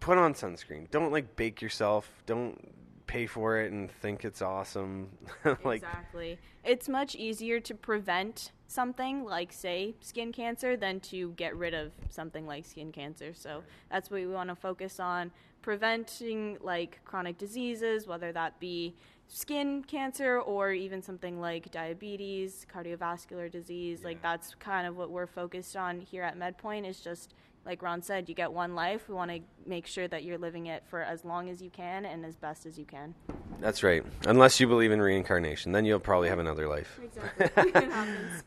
put 0.00 0.18
on 0.18 0.34
sunscreen. 0.34 0.90
Don't 0.90 1.12
like 1.12 1.36
bake 1.36 1.62
yourself. 1.62 2.10
Don't 2.26 2.58
pay 3.06 3.26
for 3.26 3.60
it 3.60 3.70
and 3.72 3.90
think 3.90 4.24
it's 4.24 4.40
awesome. 4.40 5.08
like 5.64 5.82
exactly. 5.82 6.38
It's 6.64 6.88
much 6.88 7.14
easier 7.14 7.60
to 7.60 7.74
prevent 7.74 8.52
something 8.66 9.24
like, 9.24 9.52
say, 9.52 9.94
skin 10.00 10.32
cancer 10.32 10.76
than 10.76 11.00
to 11.00 11.32
get 11.32 11.54
rid 11.56 11.74
of 11.74 11.92
something 12.08 12.46
like 12.46 12.64
skin 12.64 12.90
cancer. 12.90 13.34
So 13.34 13.62
that's 13.90 14.10
what 14.10 14.20
we 14.20 14.26
want 14.26 14.48
to 14.48 14.56
focus 14.56 14.98
on 14.98 15.30
preventing 15.62 16.58
like 16.60 17.00
chronic 17.04 17.38
diseases, 17.38 18.06
whether 18.06 18.32
that 18.32 18.60
be 18.60 18.94
skin 19.28 19.82
cancer 19.84 20.40
or 20.40 20.72
even 20.72 21.00
something 21.00 21.40
like 21.40 21.70
diabetes, 21.70 22.66
cardiovascular 22.72 23.50
disease. 23.50 24.04
Like 24.04 24.20
that's 24.20 24.54
kind 24.56 24.86
of 24.86 24.96
what 24.96 25.10
we're 25.10 25.26
focused 25.26 25.76
on 25.76 26.00
here 26.00 26.22
at 26.22 26.38
MedPoint 26.38 26.86
is 26.86 27.00
just 27.00 27.34
like 27.64 27.80
Ron 27.80 28.02
said, 28.02 28.28
you 28.28 28.34
get 28.34 28.52
one 28.52 28.74
life. 28.74 29.08
We 29.08 29.14
want 29.14 29.30
to 29.30 29.40
make 29.66 29.86
sure 29.86 30.08
that 30.08 30.24
you're 30.24 30.38
living 30.38 30.66
it 30.66 30.82
for 30.88 31.00
as 31.02 31.24
long 31.24 31.48
as 31.48 31.62
you 31.62 31.70
can 31.70 32.04
and 32.04 32.26
as 32.26 32.34
best 32.34 32.66
as 32.66 32.76
you 32.76 32.84
can. 32.84 33.14
That's 33.60 33.82
right. 33.84 34.04
Unless 34.26 34.58
you 34.58 34.66
believe 34.66 34.90
in 34.90 35.00
reincarnation, 35.00 35.70
then 35.70 35.84
you'll 35.84 36.00
probably 36.00 36.28
have 36.28 36.40
another 36.40 36.68
life. 36.68 36.98
Exactly. 37.02 37.82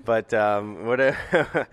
But 0.04 0.34
um, 0.34 0.86
what 0.86 1.00
a 1.00 1.68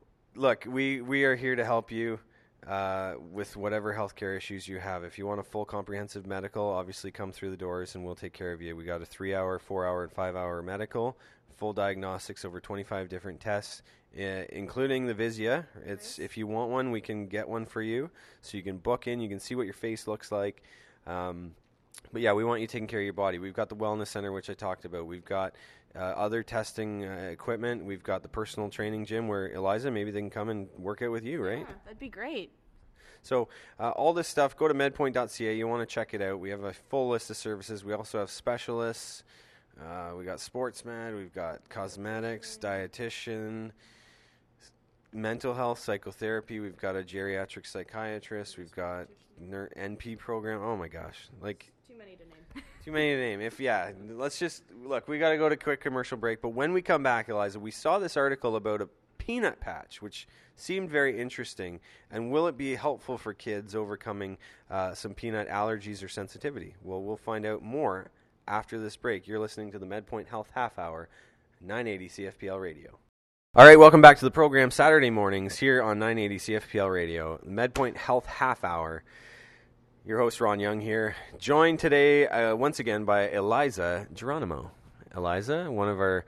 look, 0.36 0.64
we 0.66 1.00
we 1.00 1.24
are 1.24 1.36
here 1.36 1.56
to 1.56 1.64
help 1.64 1.90
you 1.90 2.20
uh, 2.66 3.14
with 3.32 3.56
whatever 3.56 3.94
healthcare 3.94 4.36
issues 4.36 4.66
you 4.66 4.78
have. 4.78 5.04
If 5.04 5.18
you 5.18 5.26
want 5.26 5.40
a 5.40 5.44
full 5.44 5.64
comprehensive 5.64 6.26
medical, 6.26 6.66
obviously 6.66 7.10
come 7.10 7.32
through 7.32 7.50
the 7.50 7.56
doors 7.56 7.94
and 7.94 8.04
we'll 8.04 8.14
take 8.14 8.32
care 8.32 8.52
of 8.52 8.62
you. 8.62 8.76
We 8.76 8.84
got 8.84 9.02
a 9.02 9.06
three-hour, 9.06 9.58
four-hour, 9.58 10.04
and 10.04 10.12
five-hour 10.12 10.62
medical, 10.62 11.16
full 11.56 11.72
diagnostics 11.72 12.44
over 12.44 12.60
25 12.60 13.08
different 13.08 13.40
tests. 13.40 13.82
Uh, 14.16 14.44
including 14.50 15.06
the 15.06 15.14
Visia. 15.14 15.66
It's 15.84 16.20
if 16.20 16.36
you 16.36 16.46
want 16.46 16.70
one, 16.70 16.92
we 16.92 17.00
can 17.00 17.26
get 17.26 17.48
one 17.48 17.66
for 17.66 17.82
you, 17.82 18.10
so 18.42 18.56
you 18.56 18.62
can 18.62 18.78
book 18.78 19.08
in. 19.08 19.20
You 19.20 19.28
can 19.28 19.40
see 19.40 19.56
what 19.56 19.64
your 19.64 19.74
face 19.74 20.06
looks 20.06 20.30
like. 20.30 20.62
Um, 21.04 21.56
but 22.12 22.22
yeah, 22.22 22.32
we 22.32 22.44
want 22.44 22.60
you 22.60 22.68
taking 22.68 22.86
care 22.86 23.00
of 23.00 23.04
your 23.04 23.12
body. 23.12 23.40
We've 23.40 23.54
got 23.54 23.68
the 23.68 23.74
wellness 23.74 24.06
center, 24.06 24.30
which 24.30 24.48
I 24.48 24.54
talked 24.54 24.84
about. 24.84 25.06
We've 25.06 25.24
got 25.24 25.56
uh, 25.96 26.00
other 26.00 26.42
testing 26.42 27.04
uh, 27.04 27.28
equipment. 27.30 27.84
We've 27.84 28.02
got 28.02 28.22
the 28.22 28.28
personal 28.28 28.68
training 28.68 29.04
gym 29.04 29.28
where 29.28 29.50
Eliza, 29.52 29.90
maybe 29.90 30.10
they 30.10 30.20
can 30.20 30.30
come 30.30 30.48
and 30.48 30.68
work 30.76 31.02
out 31.02 31.10
with 31.10 31.24
you, 31.24 31.42
right? 31.42 31.60
Yeah, 31.60 31.74
that'd 31.84 31.98
be 31.98 32.08
great. 32.08 32.52
So 33.22 33.48
uh, 33.80 33.90
all 33.90 34.12
this 34.12 34.28
stuff, 34.28 34.56
go 34.56 34.68
to 34.68 34.74
medpoint.ca. 34.74 35.56
You 35.56 35.66
want 35.66 35.88
to 35.88 35.92
check 35.92 36.12
it 36.12 36.20
out. 36.20 36.40
We 36.40 36.50
have 36.50 36.64
a 36.64 36.72
full 36.74 37.08
list 37.08 37.30
of 37.30 37.36
services. 37.36 37.84
We 37.84 37.92
also 37.92 38.18
have 38.18 38.30
specialists. 38.30 39.24
Uh, 39.80 40.14
we 40.16 40.24
got 40.24 40.40
sports 40.40 40.84
med. 40.84 41.14
We've 41.14 41.32
got 41.32 41.68
cosmetics, 41.68 42.58
dietitian, 42.60 43.70
mental 45.12 45.54
health, 45.54 45.78
psychotherapy. 45.78 46.60
We've 46.60 46.76
got 46.76 46.96
a 46.96 47.02
geriatric 47.02 47.66
psychiatrist. 47.66 48.58
We've 48.58 48.74
got 48.74 49.08
NP 49.40 50.18
program. 50.18 50.62
Oh 50.62 50.76
my 50.76 50.88
gosh, 50.88 51.28
like 51.40 51.72
Too 51.94 51.98
many 51.98 52.16
to 52.16 52.24
name. 52.24 52.64
too 52.84 52.92
many 52.92 53.10
to 53.14 53.20
name. 53.20 53.40
If 53.40 53.60
yeah, 53.60 53.92
let's 54.10 54.38
just 54.38 54.64
look. 54.84 55.06
We 55.06 55.18
got 55.18 55.30
to 55.30 55.36
go 55.36 55.48
to 55.48 55.56
quick 55.56 55.80
commercial 55.80 56.16
break. 56.16 56.42
But 56.42 56.48
when 56.48 56.72
we 56.72 56.82
come 56.82 57.04
back, 57.04 57.28
Eliza, 57.28 57.60
we 57.60 57.70
saw 57.70 58.00
this 58.00 58.16
article 58.16 58.56
about 58.56 58.80
a 58.80 58.88
peanut 59.18 59.60
patch, 59.60 60.02
which 60.02 60.26
seemed 60.56 60.90
very 60.90 61.20
interesting. 61.20 61.78
And 62.10 62.32
will 62.32 62.48
it 62.48 62.56
be 62.56 62.74
helpful 62.74 63.16
for 63.16 63.32
kids 63.32 63.76
overcoming 63.76 64.38
uh, 64.70 64.94
some 64.94 65.14
peanut 65.14 65.48
allergies 65.48 66.02
or 66.02 66.08
sensitivity? 66.08 66.74
Well, 66.82 67.00
we'll 67.00 67.16
find 67.16 67.46
out 67.46 67.62
more 67.62 68.10
after 68.48 68.78
this 68.80 68.96
break. 68.96 69.28
You're 69.28 69.38
listening 69.38 69.70
to 69.70 69.78
the 69.78 69.86
MedPoint 69.86 70.26
Health 70.26 70.50
Half 70.52 70.76
Hour, 70.76 71.08
980 71.60 72.08
CFPL 72.08 72.60
Radio. 72.60 72.98
All 73.54 73.64
right, 73.64 73.78
welcome 73.78 74.00
back 74.00 74.18
to 74.18 74.24
the 74.24 74.32
program 74.32 74.72
Saturday 74.72 75.10
mornings 75.10 75.58
here 75.58 75.80
on 75.80 76.00
980 76.00 76.38
CFPL 76.38 76.92
Radio, 76.92 77.38
MedPoint 77.46 77.96
Health 77.96 78.26
Half 78.26 78.64
Hour. 78.64 79.04
Your 80.06 80.18
host 80.18 80.38
Ron 80.38 80.60
Young 80.60 80.82
here, 80.82 81.16
joined 81.38 81.78
today 81.78 82.26
uh, 82.26 82.54
once 82.54 82.78
again 82.78 83.06
by 83.06 83.30
Eliza 83.30 84.06
Geronimo. 84.12 84.70
Eliza, 85.16 85.70
one 85.70 85.88
of 85.88 85.98
our 85.98 86.26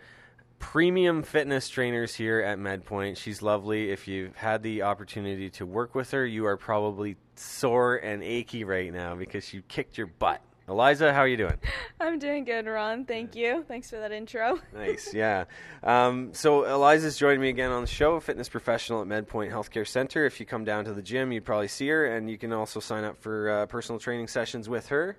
premium 0.59 1.23
fitness 1.23 1.69
trainers 1.69 2.15
here 2.15 2.41
at 2.41 2.57
MedPoint. 2.57 3.19
She's 3.19 3.43
lovely. 3.43 3.91
If 3.91 4.09
you've 4.09 4.35
had 4.35 4.63
the 4.63 4.81
opportunity 4.81 5.51
to 5.51 5.67
work 5.67 5.95
with 5.95 6.13
her, 6.13 6.25
you 6.25 6.47
are 6.47 6.57
probably 6.57 7.17
sore 7.35 7.97
and 7.97 8.23
achy 8.23 8.65
right 8.65 8.91
now 8.91 9.15
because 9.15 9.45
she 9.45 9.61
kicked 9.69 9.99
your 9.99 10.07
butt. 10.07 10.41
Eliza, 10.69 11.13
how 11.13 11.21
are 11.21 11.29
you 11.29 11.37
doing? 11.37 11.57
I'm 12.01 12.19
doing 12.19 12.45
good, 12.45 12.67
Ron. 12.67 13.05
Thank 13.05 13.37
you. 13.37 13.65
Thanks 13.69 13.89
for 13.89 13.97
that 13.97 14.11
intro. 14.11 14.59
Nice, 14.75 15.15
yeah. 15.15 15.45
Um, 15.85 16.35
so 16.35 16.65
Eliza's 16.65 17.17
joined 17.17 17.41
me 17.41 17.49
again 17.49 17.71
on 17.71 17.83
the 17.83 17.89
show, 17.89 18.19
fitness 18.19 18.49
professional 18.49 19.01
at 19.01 19.07
MedPoint 19.07 19.51
Healthcare 19.51 19.87
Center. 19.87 20.27
If 20.27 20.41
you 20.41 20.47
come 20.47 20.65
down 20.65 20.85
to 20.85 20.93
the 20.93 21.03
gym, 21.03 21.31
you'd 21.31 21.45
probably 21.45 21.69
see 21.69 21.89
her, 21.89 22.17
and 22.17 22.29
you 22.29 22.37
can 22.37 22.53
also 22.53 22.81
sign 22.81 23.05
up 23.05 23.17
for 23.17 23.49
uh, 23.49 23.67
personal 23.67 24.01
training 24.01 24.27
sessions 24.27 24.69
with 24.69 24.89
her. 24.89 25.19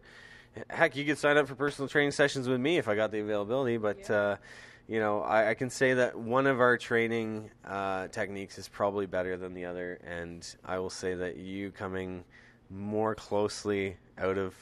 Heck, 0.69 0.95
you 0.95 1.05
could 1.05 1.17
sign 1.17 1.37
up 1.37 1.47
for 1.47 1.55
personal 1.55 1.87
training 1.87 2.11
sessions 2.11 2.49
with 2.49 2.59
me 2.59 2.77
if 2.77 2.87
I 2.87 2.95
got 2.95 3.11
the 3.11 3.19
availability, 3.19 3.77
but. 3.77 4.09
Uh, 4.09 4.37
you 4.89 5.01
know, 5.01 5.21
I, 5.21 5.49
I, 5.49 5.53
can 5.53 5.69
say 5.69 5.95
that 5.95 6.17
one 6.17 6.47
of 6.47 6.61
our 6.61 6.77
training 6.77 7.51
uh, 7.65 8.07
techniques 8.07 8.57
is 8.57 8.69
probably 8.69 9.05
better 9.05 9.35
than 9.35 9.53
the 9.53 9.65
other, 9.65 9.99
and 10.07 10.47
I 10.63 10.79
will 10.79 10.89
say 10.89 11.13
that 11.13 11.35
you 11.35 11.71
coming 11.71 12.23
more 12.69 13.13
closely 13.13 13.97
out 14.17 14.37
of 14.37 14.55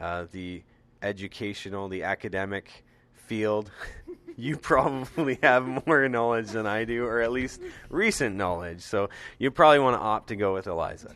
uh, 0.00 0.26
the 0.32 0.62
educational, 1.02 1.88
the 1.88 2.02
academic 2.02 2.84
field, 3.12 3.70
you 4.36 4.56
probably 4.56 5.38
have 5.42 5.86
more 5.86 6.08
knowledge 6.08 6.48
than 6.48 6.66
I 6.66 6.84
do, 6.84 7.04
or 7.04 7.20
at 7.20 7.32
least 7.32 7.60
recent 7.88 8.36
knowledge. 8.36 8.80
So 8.80 9.10
you 9.38 9.50
probably 9.50 9.78
want 9.78 9.96
to 9.96 10.00
opt 10.00 10.28
to 10.28 10.36
go 10.36 10.54
with 10.54 10.66
Eliza. 10.66 11.14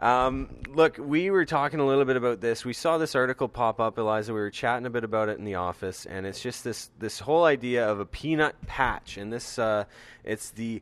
Um, 0.00 0.48
look, 0.70 0.96
we 0.98 1.30
were 1.30 1.44
talking 1.44 1.78
a 1.78 1.86
little 1.86 2.06
bit 2.06 2.16
about 2.16 2.40
this. 2.40 2.64
We 2.64 2.72
saw 2.72 2.96
this 2.96 3.14
article 3.14 3.48
pop 3.48 3.80
up, 3.80 3.98
Eliza. 3.98 4.32
We 4.32 4.40
were 4.40 4.50
chatting 4.50 4.86
a 4.86 4.90
bit 4.90 5.04
about 5.04 5.28
it 5.28 5.38
in 5.38 5.44
the 5.44 5.56
office, 5.56 6.06
and 6.06 6.24
it's 6.24 6.40
just 6.40 6.64
this 6.64 6.90
this 6.98 7.20
whole 7.20 7.44
idea 7.44 7.86
of 7.86 8.00
a 8.00 8.06
peanut 8.06 8.54
patch, 8.66 9.18
and 9.18 9.30
this 9.30 9.58
uh, 9.58 9.84
it's 10.24 10.50
the 10.52 10.80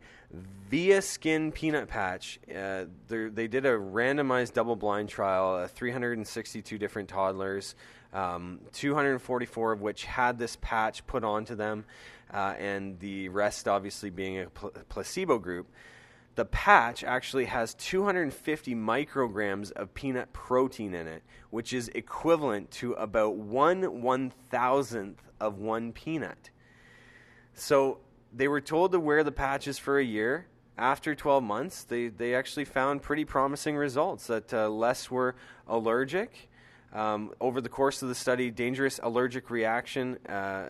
Viaskin 0.71 1.53
peanut 1.53 1.89
patch. 1.89 2.39
Uh, 2.49 2.85
they 3.09 3.49
did 3.49 3.67
a 3.67 3.73
randomized 3.73 4.53
double 4.53 4.77
blind 4.77 5.09
trial, 5.09 5.65
uh, 5.65 5.67
362 5.67 6.79
different 6.79 7.09
toddlers, 7.09 7.75
um, 8.13 8.61
244 8.73 9.73
of 9.73 9.81
which 9.81 10.05
had 10.05 10.39
this 10.39 10.57
patch 10.61 11.05
put 11.09 11.25
onto 11.25 11.57
them, 11.57 11.85
uh, 12.33 12.55
and 12.57 13.01
the 13.01 13.31
rest 13.31 13.67
obviously 13.67 14.11
being 14.11 14.39
a 14.39 14.47
pl- 14.51 14.73
placebo 14.89 15.39
group 15.41 15.67
the 16.38 16.45
patch 16.45 17.02
actually 17.02 17.47
has 17.47 17.75
250 17.75 18.73
micrograms 18.76 19.73
of 19.73 19.92
peanut 19.92 20.33
protein 20.33 20.95
in 20.95 21.09
it, 21.09 21.25
which 21.50 21.73
is 21.73 21.88
equivalent 21.97 22.71
to 22.71 22.92
about 22.92 23.35
one 23.35 24.00
one 24.02 24.33
thousandth 24.49 25.21
of 25.40 25.59
one 25.59 25.90
peanut. 25.90 26.50
So 27.54 27.99
they 28.33 28.47
were 28.47 28.61
told 28.61 28.92
to 28.92 29.00
wear 29.00 29.25
the 29.25 29.33
patches 29.33 29.80
for 29.80 29.99
a 29.99 30.04
year. 30.04 30.47
After 30.76 31.12
12 31.12 31.42
months, 31.42 31.83
they, 31.83 32.07
they 32.07 32.37
actually 32.37 32.66
found 32.66 33.02
pretty 33.02 33.25
promising 33.25 33.75
results 33.76 34.28
that 34.28 34.54
uh, 34.54 34.68
less 34.68 35.11
were 35.11 35.35
allergic. 35.66 36.49
Um, 36.92 37.33
over 37.40 37.61
the 37.61 37.68
course 37.68 38.00
of 38.00 38.11
the 38.11 38.14
study, 38.14 38.52
dangerous 38.52 39.00
allergic 39.02 39.50
reaction, 39.50 40.25
uh, 40.28 40.66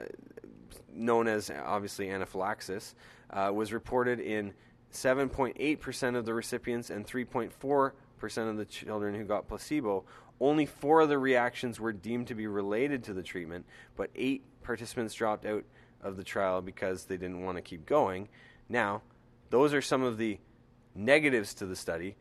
known 0.94 1.28
as 1.28 1.50
obviously 1.50 2.08
anaphylaxis, 2.08 2.94
uh, 3.28 3.50
was 3.52 3.74
reported 3.74 4.18
in 4.18 4.54
7.8% 4.92 6.16
of 6.16 6.24
the 6.24 6.34
recipients 6.34 6.90
and 6.90 7.06
3.4% 7.06 8.50
of 8.50 8.56
the 8.56 8.64
children 8.64 9.14
who 9.14 9.24
got 9.24 9.48
placebo. 9.48 10.04
Only 10.40 10.66
four 10.66 11.00
of 11.00 11.08
the 11.08 11.18
reactions 11.18 11.80
were 11.80 11.92
deemed 11.92 12.28
to 12.28 12.34
be 12.34 12.46
related 12.46 13.04
to 13.04 13.12
the 13.12 13.22
treatment, 13.22 13.66
but 13.96 14.10
eight 14.14 14.42
participants 14.62 15.14
dropped 15.14 15.44
out 15.44 15.64
of 16.00 16.16
the 16.16 16.24
trial 16.24 16.62
because 16.62 17.04
they 17.04 17.16
didn't 17.16 17.42
want 17.42 17.56
to 17.56 17.62
keep 17.62 17.86
going. 17.86 18.28
Now, 18.68 19.02
those 19.50 19.74
are 19.74 19.82
some 19.82 20.02
of 20.02 20.18
the 20.18 20.38
negatives 20.94 21.54
to 21.54 21.66
the 21.66 21.76
study. 21.76 22.16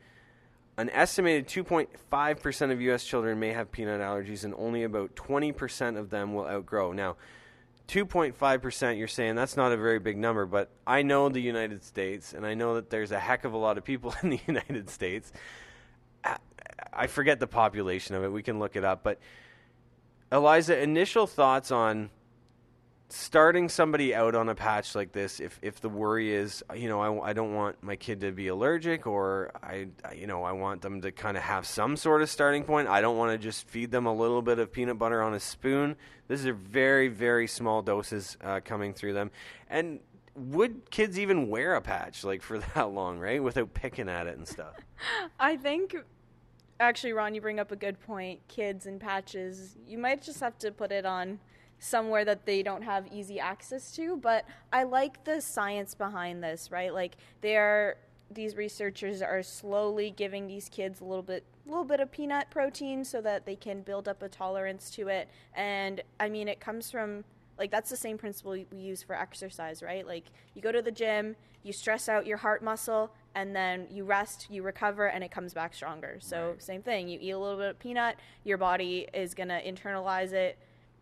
An 0.78 0.90
estimated 0.92 1.48
2.5% 1.48 2.72
of 2.72 2.82
U.S. 2.82 3.04
children 3.04 3.40
may 3.40 3.52
have 3.52 3.72
peanut 3.72 4.00
allergies, 4.00 4.44
and 4.44 4.54
only 4.58 4.84
about 4.84 5.16
20% 5.16 5.98
of 5.98 6.10
them 6.10 6.34
will 6.34 6.48
outgrow. 6.48 6.92
Now, 6.92 7.16
2.5%, 7.88 8.98
you're 8.98 9.08
saying 9.08 9.36
that's 9.36 9.56
not 9.56 9.72
a 9.72 9.78
very 9.78 10.00
big 10.00 10.18
number, 10.18 10.46
but 10.46 10.70
I 10.86 11.04
know 11.04 11.30
the 11.30 11.42
United 11.42 11.84
States, 11.84 12.34
and 12.34 12.46
I 12.46 12.54
know 12.54 12.76
that 12.76 12.90
there's 12.90 13.12
a 13.12 13.20
heck 13.20 13.46
of 13.46 13.54
a 13.54 13.58
lot 13.58 13.78
of 13.78 13.84
people 13.84 14.14
in 14.24 14.30
the 14.30 14.40
United 14.48 14.90
States. 14.90 15.32
I 16.94 17.08
forget 17.08 17.40
the 17.40 17.48
population 17.48 18.16
of 18.16 18.24
it. 18.24 18.32
We 18.32 18.44
can 18.44 18.60
look 18.60 18.76
it 18.76 18.84
up. 18.84 19.04
But 19.04 19.20
Eliza, 20.32 20.82
initial 20.82 21.28
thoughts 21.28 21.72
on 21.72 22.10
starting 23.10 23.70
somebody 23.70 24.14
out 24.14 24.36
on 24.36 24.50
a 24.50 24.56
patch 24.56 24.94
like 24.94 25.14
this 25.14 25.40
if 25.40 25.58
if 25.62 25.80
the 25.80 25.88
worry 25.88 26.34
is 26.34 26.62
you 26.76 26.90
know 26.90 27.00
I, 27.00 27.30
I 27.30 27.34
don't 27.34 27.54
want 27.54 27.82
my 27.82 27.96
kid 27.96 28.20
to 28.22 28.34
be 28.34 28.50
allergic 28.50 29.08
or 29.08 29.52
I 29.64 29.88
you 30.14 30.28
know 30.28 30.44
I 30.44 30.52
want 30.52 30.82
them 30.82 31.00
to 31.02 31.12
kind 31.14 31.38
of 31.38 31.44
have 31.44 31.66
some 31.66 31.96
sort 31.96 32.22
of 32.22 32.30
starting 32.30 32.66
point 32.66 32.90
I 32.90 33.00
don't 33.00 33.18
want 33.18 33.32
to 33.32 33.38
just 33.38 33.66
feed 33.70 33.92
them 33.92 34.08
a 34.08 34.14
little 34.14 34.42
bit 34.42 34.60
of 34.60 34.74
peanut 34.74 35.00
butter 35.00 35.22
on 35.22 35.34
a 35.34 35.40
spoon. 35.40 35.96
These 36.28 36.46
are 36.46 36.54
very 36.54 37.08
very 37.08 37.48
small 37.48 37.82
doses 37.82 38.36
uh, 38.44 38.60
coming 38.64 38.94
through 38.94 39.14
them. 39.14 39.32
And 39.70 40.02
would 40.36 40.92
kids 40.92 41.18
even 41.18 41.48
wear 41.48 41.76
a 41.76 41.82
patch 41.82 42.26
like 42.26 42.42
for 42.42 42.60
that 42.76 42.92
long 42.92 43.20
right 43.20 43.42
without 43.42 43.74
picking 43.74 44.10
at 44.10 44.28
it 44.28 44.38
and 44.38 44.46
stuff? 44.46 44.76
I 45.40 45.56
think 45.56 45.96
actually 46.82 47.14
Ron 47.14 47.34
you 47.34 47.40
bring 47.40 47.60
up 47.60 47.72
a 47.72 47.78
good 47.78 48.02
point. 48.02 48.46
Kids 48.50 48.86
and 48.86 49.00
patches 49.00 49.78
you 49.88 49.98
might 49.98 50.22
just 50.22 50.42
have 50.42 50.58
to 50.60 50.72
put 50.74 50.92
it 50.92 51.06
on 51.06 51.40
somewhere 51.80 52.26
that 52.26 52.46
they 52.46 52.64
don't 52.64 52.84
have 52.84 53.08
easy 53.12 53.40
access 53.40 53.92
to. 53.96 54.18
But 54.18 54.46
I 54.72 54.84
like 54.84 55.24
the 55.24 55.42
science 55.42 55.96
behind 55.96 56.44
this, 56.44 56.72
right? 56.72 56.94
Like 56.94 57.18
they're 57.42 57.98
these 58.30 58.56
researchers 58.56 59.22
are 59.22 59.42
slowly 59.42 60.12
giving 60.12 60.48
these 60.48 60.70
kids 60.70 61.00
a 61.00 61.06
little 61.06 61.24
bit 61.24 61.44
a 61.66 61.70
little 61.70 61.86
bit 61.86 62.00
of 62.00 62.12
peanut 62.12 62.50
protein 62.50 63.04
so 63.04 63.22
that 63.22 63.46
they 63.46 63.56
can 63.56 63.82
build 63.82 64.08
up 64.08 64.22
a 64.22 64.28
tolerance 64.28 64.90
to 64.90 65.08
it 65.08 65.30
and 65.56 66.02
i 66.20 66.28
mean 66.28 66.48
it 66.48 66.60
comes 66.60 66.92
from 66.92 67.24
like 67.58 67.72
that's 67.72 67.90
the 67.90 67.98
same 67.98 68.18
principle 68.18 68.52
we 68.52 68.78
use 68.78 69.02
for 69.02 69.16
exercise 69.16 69.82
right 69.82 70.06
like 70.06 70.26
you 70.54 70.62
go 70.62 70.72
to 70.72 70.82
the 70.82 70.92
gym 70.92 71.36
you 71.64 71.74
stress 71.74 72.08
out 72.08 72.26
your 72.26 72.38
heart 72.38 72.64
muscle 72.64 73.12
and 73.36 73.56
then 73.56 73.88
you 73.90 74.04
rest 74.04 74.48
you 74.50 74.62
recover 74.64 75.08
and 75.08 75.24
it 75.24 75.32
comes 75.32 75.54
back 75.54 75.74
stronger 75.74 76.18
so 76.20 76.50
right. 76.50 76.64
same 76.64 76.82
thing 76.82 77.08
you 77.08 77.18
eat 77.22 77.32
a 77.32 77.40
little 77.40 77.58
bit 77.58 77.70
of 77.70 77.80
peanut 77.80 78.16
your 78.44 78.58
body 78.58 79.08
is 79.14 79.34
going 79.34 79.50
to 79.50 79.64
internalize 79.64 80.34
it 80.34 80.58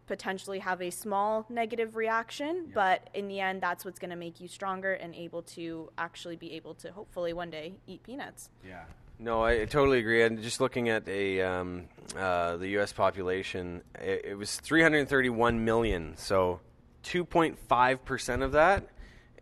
potentially 0.07 0.59
have 0.59 0.81
a 0.81 0.89
small 0.89 1.45
negative 1.49 1.95
reaction, 1.95 2.71
but 2.73 3.09
in 3.13 3.27
the 3.27 3.39
end, 3.39 3.61
that's 3.61 3.85
what's 3.85 3.99
going 3.99 4.11
to 4.11 4.15
make 4.15 4.39
you 4.39 4.47
stronger 4.47 4.93
and 4.93 5.15
able 5.15 5.41
to 5.41 5.89
actually 5.97 6.35
be 6.35 6.53
able 6.53 6.73
to 6.75 6.91
hopefully 6.91 7.33
one 7.33 7.49
day 7.49 7.73
eat 7.87 8.03
peanuts. 8.03 8.49
Yeah. 8.65 8.83
No, 9.17 9.43
I 9.43 9.65
totally 9.65 9.99
agree. 9.99 10.23
And 10.23 10.41
just 10.41 10.59
looking 10.59 10.89
at 10.89 11.07
a 11.07 11.41
um, 11.41 11.85
uh, 12.17 12.57
the 12.57 12.67
U.S. 12.69 12.91
population, 12.91 13.81
it, 13.95 14.25
it, 14.25 14.37
was 14.37 14.57
331 14.57 15.63
million. 15.63 16.15
So 16.17 16.59
2.5 17.03 18.03
percent 18.03 18.43
of 18.43 18.51
that, 18.53 18.89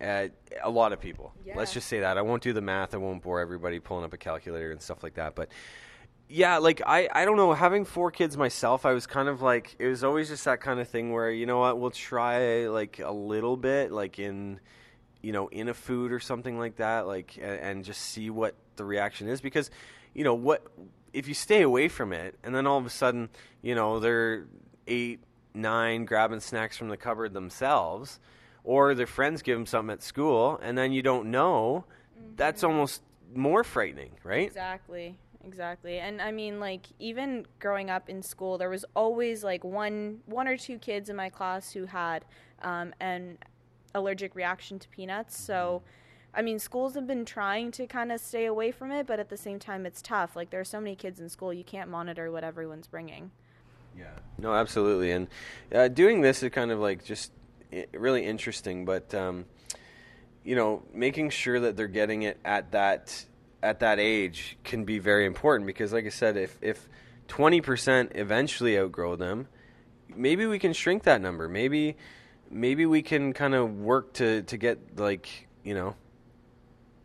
uh, 0.00 0.28
a 0.62 0.70
lot 0.70 0.92
of 0.92 1.00
people. 1.00 1.32
Yeah. 1.44 1.54
Let's 1.56 1.72
just 1.72 1.88
say 1.88 2.00
that. 2.00 2.18
I 2.18 2.22
won't 2.22 2.42
do 2.42 2.52
the 2.52 2.60
math. 2.60 2.94
I 2.94 2.98
won't 2.98 3.22
bore 3.22 3.40
everybody 3.40 3.80
pulling 3.80 4.04
up 4.04 4.12
a 4.12 4.16
calculator 4.16 4.70
and 4.70 4.80
stuff 4.80 5.02
like 5.02 5.14
that. 5.14 5.34
But 5.34 5.48
yeah, 6.28 6.58
like 6.58 6.80
I, 6.86 7.08
I 7.12 7.24
don't 7.24 7.36
know. 7.36 7.52
Having 7.52 7.84
four 7.84 8.10
kids 8.10 8.36
myself, 8.36 8.86
I 8.86 8.92
was 8.92 9.06
kind 9.06 9.28
of 9.28 9.42
like 9.42 9.76
it 9.78 9.86
was 9.86 10.02
always 10.02 10.28
just 10.28 10.44
that 10.46 10.60
kind 10.60 10.80
of 10.80 10.88
thing 10.88 11.12
where 11.12 11.30
you 11.30 11.46
know 11.46 11.58
what, 11.58 11.78
we'll 11.78 11.90
try 11.90 12.66
like 12.66 12.98
a 12.98 13.12
little 13.12 13.56
bit, 13.56 13.92
like 13.92 14.18
in, 14.18 14.58
you 15.22 15.32
know, 15.32 15.48
in 15.48 15.68
a 15.68 15.74
food 15.74 16.12
or 16.12 16.20
something 16.20 16.58
like 16.58 16.76
that, 16.76 17.06
like 17.06 17.36
and, 17.40 17.60
and 17.60 17.84
just 17.84 18.00
see 18.00 18.30
what 18.30 18.54
the 18.76 18.84
reaction 18.84 19.28
is 19.28 19.40
because, 19.40 19.70
you 20.14 20.24
know, 20.24 20.34
what 20.34 20.66
if 21.12 21.28
you 21.28 21.34
stay 21.34 21.62
away 21.62 21.88
from 21.88 22.12
it 22.12 22.36
and 22.42 22.54
then 22.54 22.66
all 22.66 22.78
of 22.78 22.86
a 22.86 22.90
sudden, 22.90 23.28
you 23.62 23.74
know, 23.74 24.00
they're 24.00 24.46
eight, 24.86 25.20
nine 25.52 26.06
grabbing 26.06 26.40
snacks 26.40 26.76
from 26.76 26.88
the 26.88 26.96
cupboard 26.96 27.34
themselves, 27.34 28.18
or 28.64 28.94
their 28.94 29.06
friends 29.06 29.42
give 29.42 29.58
them 29.58 29.66
something 29.66 29.92
at 29.92 30.02
school 30.02 30.58
and 30.62 30.76
then 30.76 30.90
you 30.90 31.02
don't 31.02 31.30
know, 31.30 31.84
mm-hmm. 32.18 32.32
that's 32.36 32.64
almost 32.64 33.02
more 33.34 33.62
frightening, 33.62 34.12
right? 34.24 34.46
Exactly 34.46 35.18
exactly. 35.46 35.98
And 35.98 36.20
I 36.20 36.30
mean, 36.30 36.60
like 36.60 36.86
even 36.98 37.46
growing 37.58 37.90
up 37.90 38.08
in 38.08 38.22
school, 38.22 38.58
there 38.58 38.70
was 38.70 38.84
always 38.94 39.44
like 39.44 39.64
one 39.64 40.20
one 40.26 40.48
or 40.48 40.56
two 40.56 40.78
kids 40.78 41.08
in 41.08 41.16
my 41.16 41.30
class 41.30 41.72
who 41.72 41.86
had 41.86 42.24
um, 42.62 42.94
an 43.00 43.38
allergic 43.94 44.34
reaction 44.34 44.78
to 44.78 44.88
peanuts. 44.88 45.38
So. 45.38 45.82
I 46.36 46.42
mean, 46.42 46.58
schools 46.58 46.96
have 46.96 47.06
been 47.06 47.24
trying 47.24 47.70
to 47.70 47.86
kind 47.86 48.10
of 48.10 48.18
stay 48.18 48.46
away 48.46 48.72
from 48.72 48.90
it, 48.90 49.06
but 49.06 49.20
at 49.20 49.28
the 49.28 49.36
same 49.36 49.60
time, 49.60 49.86
it's 49.86 50.02
tough. 50.02 50.34
Like, 50.34 50.50
there 50.50 50.58
are 50.58 50.64
so 50.64 50.80
many 50.80 50.96
kids 50.96 51.20
in 51.20 51.28
school, 51.28 51.52
you 51.54 51.62
can't 51.62 51.88
monitor 51.88 52.28
what 52.32 52.42
everyone's 52.42 52.88
bringing. 52.88 53.30
Yeah. 53.96 54.06
No, 54.36 54.52
absolutely. 54.52 55.12
And 55.12 55.28
uh, 55.72 55.86
doing 55.86 56.22
this 56.22 56.42
is 56.42 56.50
kind 56.50 56.72
of 56.72 56.80
like 56.80 57.04
just 57.04 57.30
really 57.92 58.26
interesting, 58.26 58.84
but, 58.84 59.14
um, 59.14 59.44
you 60.42 60.56
know, 60.56 60.82
making 60.92 61.30
sure 61.30 61.60
that 61.60 61.76
they're 61.76 61.86
getting 61.86 62.22
it 62.22 62.40
at 62.44 62.72
that 62.72 63.24
at 63.64 63.80
that 63.80 63.98
age 63.98 64.58
can 64.62 64.84
be 64.84 64.98
very 64.98 65.24
important 65.24 65.66
because, 65.66 65.92
like 65.92 66.04
I 66.04 66.10
said, 66.10 66.36
if 66.36 66.58
if 66.60 66.88
twenty 67.26 67.60
percent 67.60 68.12
eventually 68.14 68.78
outgrow 68.78 69.16
them, 69.16 69.48
maybe 70.14 70.46
we 70.46 70.58
can 70.58 70.72
shrink 70.72 71.04
that 71.04 71.20
number. 71.20 71.48
Maybe 71.48 71.96
maybe 72.50 72.86
we 72.86 73.02
can 73.02 73.32
kind 73.32 73.54
of 73.54 73.80
work 73.80 74.12
to 74.14 74.42
to 74.42 74.56
get 74.56 74.98
like 74.98 75.48
you 75.64 75.74
know 75.74 75.96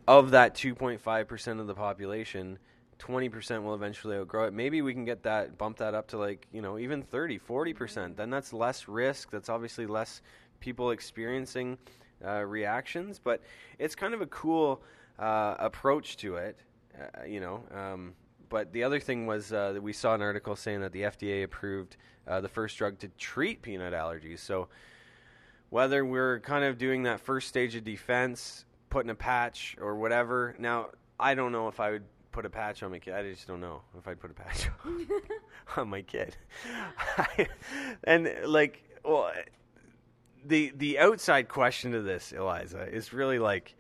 of 0.08 0.32
that 0.32 0.54
two 0.54 0.76
point 0.76 1.02
five 1.02 1.28
percent 1.28 1.60
of 1.60 1.68
the 1.68 1.76
population. 1.76 2.60
20% 3.00 3.64
will 3.64 3.76
eventually 3.76 4.18
outgrow 4.18 4.48
it. 4.48 4.54
Maybe 4.54 4.82
we 4.82 4.94
can 4.94 5.06
get 5.06 5.24
that, 5.24 5.58
bump 5.58 5.78
that 5.78 5.94
up 5.94 6.10
to 6.10 6.18
like, 6.18 6.46
you 6.52 6.62
know, 6.62 6.78
even 6.78 7.02
30, 7.02 7.40
40%. 7.40 8.18
Then 8.18 8.30
that's 8.30 8.52
less 8.52 8.90
risk. 8.90 9.32
That's 9.32 9.48
obviously 9.48 9.88
less 9.88 10.22
people 10.60 10.92
experiencing 10.92 11.78
uh, 12.22 12.42
reactions. 12.42 13.18
But 13.18 13.42
it's 13.80 13.96
kind 13.96 14.14
of 14.14 14.20
a 14.20 14.26
cool 14.26 14.82
uh, 15.20 15.56
approach 15.60 16.18
to 16.18 16.38
it, 16.38 16.58
uh, 16.98 17.24
you 17.26 17.40
know. 17.40 17.64
Um, 17.74 18.14
but 18.50 18.72
the 18.74 18.84
other 18.84 19.00
thing 19.00 19.28
was 19.28 19.54
uh, 19.54 19.74
that 19.74 19.84
we 19.84 19.94
saw 19.94 20.16
an 20.16 20.22
article 20.22 20.56
saying 20.56 20.82
that 20.82 20.92
the 20.92 21.04
FDA 21.04 21.44
approved 21.44 21.98
uh, 22.28 22.42
the 22.42 22.48
first 22.48 22.78
drug 22.78 22.98
to 23.00 23.08
treat 23.10 23.62
peanut 23.62 23.94
allergies. 23.94 24.40
So 24.40 24.70
whether 25.70 26.04
we're 26.04 26.40
kind 26.40 26.64
of 26.64 26.78
doing 26.78 27.04
that 27.04 27.20
first 27.20 27.48
stage 27.48 27.76
of 27.76 27.84
defense, 27.84 28.66
putting 28.90 29.10
a 29.10 29.16
patch 29.16 29.78
or 29.80 29.96
whatever. 29.96 30.56
Now 30.60 30.90
I 31.20 31.36
don't 31.36 31.52
know 31.52 31.68
if 31.68 31.80
I 31.80 31.92
would 31.92 32.04
put 32.32 32.46
a 32.46 32.50
patch 32.50 32.84
on 32.84 32.92
my 32.92 33.00
kid. 33.00 33.14
I 33.14 33.24
just 33.24 33.48
don't 33.48 33.62
know 33.62 33.82
if 33.98 34.08
I'd 34.08 34.20
put 34.20 34.32
a 34.32 34.34
patch 34.34 34.68
on 35.78 35.90
my 35.90 36.02
kid. 36.02 36.36
and 38.04 38.32
like, 38.46 38.84
well, 39.04 39.32
the 40.46 40.72
the 40.76 41.00
outside 41.00 41.48
question 41.48 41.92
to 41.92 42.02
this, 42.02 42.32
Eliza, 42.32 42.88
is 42.88 43.14
really 43.14 43.40
like 43.40 43.76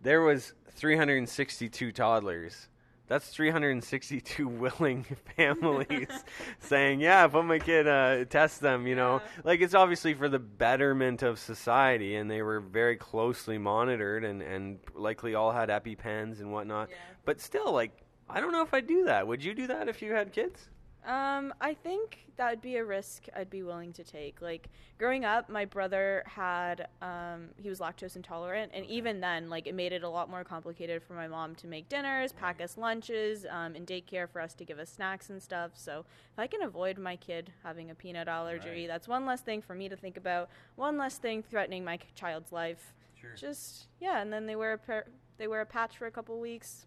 there 0.00 0.22
was 0.22 0.52
362 0.74 1.92
toddlers. 1.92 2.68
That's 3.06 3.28
362 3.28 4.48
willing 4.48 5.04
families 5.36 6.08
saying, 6.60 7.00
"Yeah, 7.00 7.26
put 7.26 7.44
my 7.44 7.58
kid, 7.58 7.86
uh, 7.86 8.24
test 8.24 8.60
them." 8.60 8.86
You 8.86 8.96
know, 8.96 9.20
yeah. 9.22 9.42
like 9.44 9.60
it's 9.60 9.74
obviously 9.74 10.14
for 10.14 10.28
the 10.28 10.38
betterment 10.38 11.22
of 11.22 11.38
society, 11.38 12.16
and 12.16 12.30
they 12.30 12.40
were 12.40 12.60
very 12.60 12.96
closely 12.96 13.58
monitored, 13.58 14.24
and 14.24 14.40
and 14.40 14.78
likely 14.94 15.34
all 15.34 15.52
had 15.52 15.68
EpiPens 15.68 16.40
and 16.40 16.50
whatnot. 16.50 16.88
Yeah. 16.90 16.96
But 17.26 17.40
still, 17.40 17.72
like, 17.72 17.92
I 18.28 18.40
don't 18.40 18.52
know 18.52 18.62
if 18.62 18.72
I'd 18.72 18.86
do 18.86 19.04
that. 19.04 19.26
Would 19.26 19.44
you 19.44 19.54
do 19.54 19.66
that 19.66 19.88
if 19.88 20.00
you 20.00 20.12
had 20.12 20.32
kids? 20.32 20.70
Um, 21.06 21.52
I 21.60 21.74
think 21.74 22.24
that 22.36 22.50
would 22.50 22.62
be 22.62 22.76
a 22.76 22.84
risk 22.84 23.26
I'd 23.36 23.50
be 23.50 23.62
willing 23.62 23.92
to 23.92 24.04
take. 24.04 24.40
Like 24.40 24.68
growing 24.98 25.24
up, 25.24 25.50
my 25.50 25.64
brother 25.64 26.22
had 26.26 26.88
um, 27.02 27.50
he 27.56 27.68
was 27.68 27.80
lactose 27.80 28.16
intolerant, 28.16 28.72
and 28.74 28.86
even 28.86 29.20
then, 29.20 29.50
like 29.50 29.66
it 29.66 29.74
made 29.74 29.92
it 29.92 30.02
a 30.02 30.08
lot 30.08 30.30
more 30.30 30.44
complicated 30.44 31.02
for 31.02 31.12
my 31.12 31.28
mom 31.28 31.54
to 31.56 31.66
make 31.66 31.88
dinners, 31.88 32.32
pack 32.32 32.60
us 32.60 32.78
lunches, 32.78 33.44
um, 33.50 33.76
in 33.76 33.84
daycare 33.84 34.28
for 34.28 34.40
us 34.40 34.54
to 34.54 34.64
give 34.64 34.78
us 34.78 34.90
snacks 34.90 35.28
and 35.30 35.42
stuff. 35.42 35.72
So 35.74 36.00
if 36.32 36.38
I 36.38 36.46
can 36.46 36.62
avoid 36.62 36.98
my 36.98 37.16
kid 37.16 37.52
having 37.62 37.90
a 37.90 37.94
peanut 37.94 38.28
allergy, 38.28 38.68
right. 38.68 38.88
that's 38.88 39.06
one 39.06 39.26
less 39.26 39.42
thing 39.42 39.60
for 39.60 39.74
me 39.74 39.88
to 39.88 39.96
think 39.96 40.16
about. 40.16 40.48
One 40.76 40.96
less 40.96 41.18
thing 41.18 41.42
threatening 41.42 41.84
my 41.84 41.98
child's 42.14 42.50
life. 42.50 42.94
Sure. 43.20 43.34
Just 43.36 43.88
yeah, 44.00 44.22
and 44.22 44.32
then 44.32 44.46
they 44.46 44.56
wear 44.56 44.80
a 44.88 45.02
they 45.36 45.48
wear 45.48 45.60
a 45.60 45.66
patch 45.66 45.98
for 45.98 46.06
a 46.06 46.10
couple 46.10 46.40
weeks. 46.40 46.86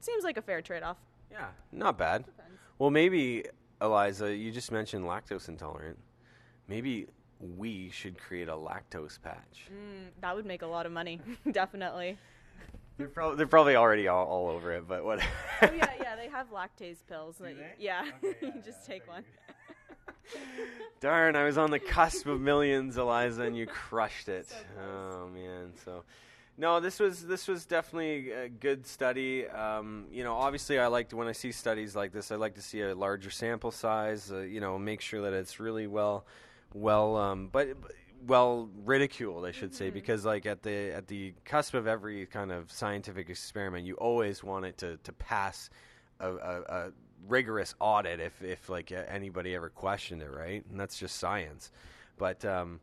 Seems 0.00 0.22
like 0.22 0.36
a 0.36 0.42
fair 0.42 0.60
trade 0.60 0.82
off. 0.82 0.98
Yeah, 1.30 1.48
not 1.72 1.98
bad. 1.98 2.24
Depends. 2.24 2.58
Well, 2.78 2.90
maybe 2.90 3.44
Eliza, 3.80 4.34
you 4.34 4.50
just 4.50 4.72
mentioned 4.72 5.04
lactose 5.04 5.48
intolerant. 5.48 5.98
Maybe 6.68 7.06
we 7.40 7.90
should 7.90 8.18
create 8.18 8.48
a 8.48 8.52
lactose 8.52 9.20
patch. 9.20 9.68
Mm, 9.70 10.08
that 10.20 10.34
would 10.34 10.46
make 10.46 10.62
a 10.62 10.66
lot 10.66 10.86
of 10.86 10.92
money, 10.92 11.20
definitely. 11.52 12.18
They're, 12.96 13.08
prob- 13.08 13.36
they're 13.36 13.46
probably 13.46 13.74
already 13.76 14.06
all, 14.06 14.26
all 14.26 14.48
over 14.48 14.72
it, 14.72 14.86
but 14.86 15.04
what? 15.04 15.20
oh 15.20 15.72
yeah, 15.72 15.90
yeah, 16.00 16.16
they 16.16 16.28
have 16.28 16.50
lactase 16.50 16.98
pills. 17.08 17.40
Like, 17.40 17.56
yeah, 17.78 18.04
okay, 18.22 18.36
yeah, 18.40 18.48
you 18.54 18.62
just 18.64 18.88
yeah, 18.88 18.94
take 18.94 19.08
one. 19.08 19.24
Darn, 21.00 21.36
I 21.36 21.44
was 21.44 21.58
on 21.58 21.70
the 21.70 21.78
cusp 21.78 22.26
of 22.26 22.40
millions, 22.40 22.96
Eliza, 22.96 23.42
and 23.42 23.56
you 23.56 23.66
crushed 23.66 24.28
it. 24.28 24.48
So 24.48 24.56
oh 24.80 25.28
man, 25.28 25.72
so 25.84 26.04
no, 26.56 26.78
this 26.80 27.00
was 27.00 27.26
this 27.26 27.48
was 27.48 27.66
definitely 27.66 28.30
a 28.30 28.48
good 28.48 28.86
study. 28.86 29.46
Um, 29.48 30.06
you 30.12 30.22
know, 30.22 30.34
obviously, 30.34 30.78
I 30.78 30.86
like 30.86 31.08
to, 31.08 31.16
when 31.16 31.26
I 31.26 31.32
see 31.32 31.50
studies 31.50 31.96
like 31.96 32.12
this, 32.12 32.30
I 32.30 32.36
like 32.36 32.54
to 32.54 32.62
see 32.62 32.80
a 32.80 32.94
larger 32.94 33.30
sample 33.30 33.72
size. 33.72 34.30
Uh, 34.30 34.38
you 34.38 34.60
know, 34.60 34.78
make 34.78 35.00
sure 35.00 35.22
that 35.22 35.32
it's 35.32 35.58
really 35.58 35.86
well, 35.86 36.26
well, 36.72 37.16
um, 37.16 37.48
but, 37.50 37.68
well 38.26 38.70
ridiculed, 38.84 39.44
I 39.44 39.50
should 39.50 39.70
mm-hmm. 39.70 39.78
say, 39.78 39.90
because 39.90 40.24
like 40.24 40.46
at 40.46 40.62
the 40.62 40.92
at 40.92 41.08
the 41.08 41.34
cusp 41.44 41.74
of 41.74 41.88
every 41.88 42.26
kind 42.26 42.52
of 42.52 42.70
scientific 42.70 43.30
experiment, 43.30 43.84
you 43.84 43.94
always 43.94 44.44
want 44.44 44.64
it 44.64 44.78
to 44.78 44.96
to 44.98 45.12
pass 45.12 45.70
a, 46.20 46.30
a, 46.30 46.60
a 46.62 46.92
rigorous 47.26 47.74
audit 47.80 48.20
if 48.20 48.42
if 48.42 48.68
like 48.68 48.92
anybody 48.92 49.56
ever 49.56 49.70
questioned 49.70 50.22
it, 50.22 50.30
right? 50.30 50.64
And 50.70 50.78
that's 50.78 50.96
just 50.96 51.16
science. 51.16 51.72
But 52.16 52.44
um, 52.44 52.78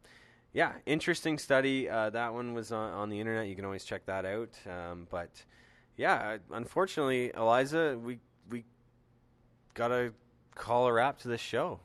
yeah, 0.54 0.74
interesting 0.86 1.38
study. 1.38 1.90
Uh, 1.90 2.10
that 2.10 2.34
one 2.34 2.54
was 2.54 2.72
on, 2.72 2.92
on, 2.94 3.10
the 3.10 3.20
internet. 3.20 3.48
You 3.48 3.56
can 3.56 3.66
always 3.66 3.84
check 3.84 4.06
that 4.06 4.26
out. 4.26 4.50
Um, 4.70 5.08
but 5.10 5.30
yeah, 5.98 6.38
unfortunately, 6.52 7.32
Eliza, 7.36 7.98
we 8.04 8.20
we 8.50 8.66
gotta 9.74 10.14
call 10.56 10.88
a 10.88 10.94
wrap 10.94 11.20
to 11.20 11.28
this 11.28 11.42
show. 11.42 11.80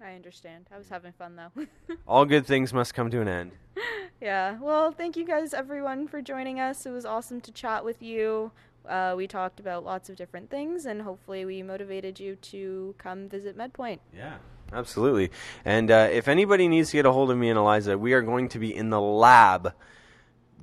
I 0.00 0.14
understand. 0.14 0.66
I 0.74 0.78
was 0.78 0.88
having 0.88 1.12
fun 1.12 1.36
though. 1.36 1.66
All 2.06 2.24
good 2.24 2.46
things 2.46 2.72
must 2.72 2.94
come 2.94 3.10
to 3.10 3.20
an 3.20 3.28
end. 3.28 3.52
yeah. 4.20 4.58
Well, 4.60 4.92
thank 4.92 5.16
you 5.16 5.24
guys, 5.24 5.54
everyone, 5.54 6.08
for 6.08 6.20
joining 6.22 6.60
us. 6.60 6.86
It 6.86 6.90
was 6.90 7.04
awesome 7.04 7.40
to 7.42 7.52
chat 7.52 7.84
with 7.84 8.02
you. 8.02 8.52
Uh, 8.88 9.14
we 9.16 9.28
talked 9.28 9.60
about 9.60 9.84
lots 9.84 10.08
of 10.08 10.16
different 10.16 10.50
things, 10.50 10.86
and 10.86 11.02
hopefully, 11.02 11.44
we 11.44 11.62
motivated 11.62 12.18
you 12.18 12.34
to 12.36 12.94
come 12.98 13.28
visit 13.28 13.56
MedPoint. 13.56 14.00
Yeah. 14.14 14.38
Absolutely. 14.72 15.30
And 15.64 15.90
uh, 15.90 16.08
if 16.10 16.28
anybody 16.28 16.68
needs 16.68 16.90
to 16.90 16.96
get 16.96 17.06
a 17.06 17.12
hold 17.12 17.30
of 17.30 17.38
me 17.38 17.50
and 17.50 17.58
Eliza, 17.58 17.98
we 17.98 18.12
are 18.14 18.22
going 18.22 18.48
to 18.50 18.58
be 18.58 18.74
in 18.74 18.90
the 18.90 19.00
lab 19.00 19.74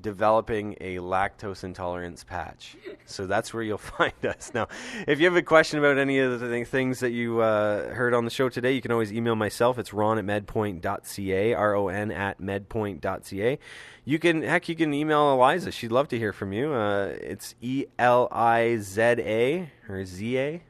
developing 0.02 0.76
a 0.80 0.98
lactose 0.98 1.64
intolerance 1.64 2.24
patch. 2.24 2.76
so 3.06 3.28
that's 3.28 3.54
where 3.54 3.64
you'll 3.64 3.78
find 3.98 4.14
us. 4.26 4.52
Now, 4.54 4.68
if 5.08 5.20
you 5.20 5.26
have 5.26 5.36
a 5.36 5.42
question 5.42 5.80
about 5.80 5.98
any 5.98 6.20
of 6.20 6.40
the 6.40 6.64
things 6.64 7.00
that 7.00 7.12
you 7.12 7.42
uh, 7.42 7.94
heard 7.94 8.14
on 8.14 8.26
the 8.26 8.32
show 8.32 8.50
today, 8.50 8.74
you 8.74 8.82
can 8.82 8.92
always 8.92 9.12
email 9.12 9.36
myself. 9.36 9.78
It's 9.78 9.94
ron 9.94 10.18
at 10.18 10.26
medpoint.ca, 10.26 11.54
R 11.54 11.76
O 11.76 11.88
N 11.88 12.12
at 12.12 12.40
medpoint.ca. 12.40 13.60
You 14.06 14.20
can, 14.20 14.42
heck, 14.42 14.70
you 14.70 14.76
can 14.76 14.94
email 14.94 15.34
Eliza. 15.34 15.72
She'd 15.72 15.92
love 15.92 16.08
to 16.10 16.18
hear 16.18 16.34
from 16.34 16.54
you. 16.54 16.74
Uh, 16.74 17.16
it's 17.22 17.56
E 17.62 17.86
L 17.98 18.28
I 18.32 18.78
Z 18.78 19.02
A 19.02 19.72
or 19.88 20.06
Z 20.06 20.38
A? 20.38 20.62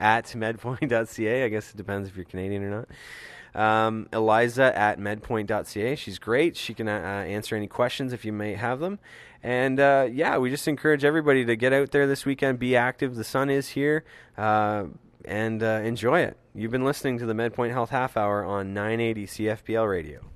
At 0.00 0.24
medpoint.ca. 0.36 1.44
I 1.44 1.48
guess 1.48 1.70
it 1.70 1.76
depends 1.76 2.08
if 2.08 2.16
you're 2.16 2.24
Canadian 2.24 2.64
or 2.64 2.70
not 2.70 2.88
um, 3.54 4.08
Eliza 4.12 4.76
at 4.76 4.98
medpoint.ca. 4.98 5.94
She's 5.96 6.18
great. 6.18 6.56
She 6.56 6.74
can 6.74 6.88
uh, 6.88 6.92
answer 6.92 7.56
any 7.56 7.66
questions 7.66 8.12
if 8.12 8.24
you 8.24 8.32
may 8.32 8.54
have 8.54 8.80
them. 8.80 8.98
And 9.42 9.80
uh, 9.80 10.08
yeah, 10.10 10.38
we 10.38 10.50
just 10.50 10.68
encourage 10.68 11.04
everybody 11.04 11.44
to 11.44 11.56
get 11.56 11.72
out 11.72 11.90
there 11.90 12.06
this 12.06 12.26
weekend, 12.26 12.58
be 12.58 12.76
active. 12.76 13.14
The 13.14 13.24
sun 13.24 13.48
is 13.48 13.70
here, 13.70 14.04
uh, 14.36 14.84
and 15.24 15.62
uh, 15.62 15.80
enjoy 15.82 16.20
it. 16.20 16.36
You've 16.54 16.72
been 16.72 16.84
listening 16.84 17.18
to 17.18 17.26
the 17.26 17.34
MedPoint 17.34 17.72
Health 17.72 17.90
Half 17.90 18.16
Hour 18.16 18.44
on 18.44 18.74
980 18.74 19.26
CFPL 19.26 19.88
Radio. 19.88 20.30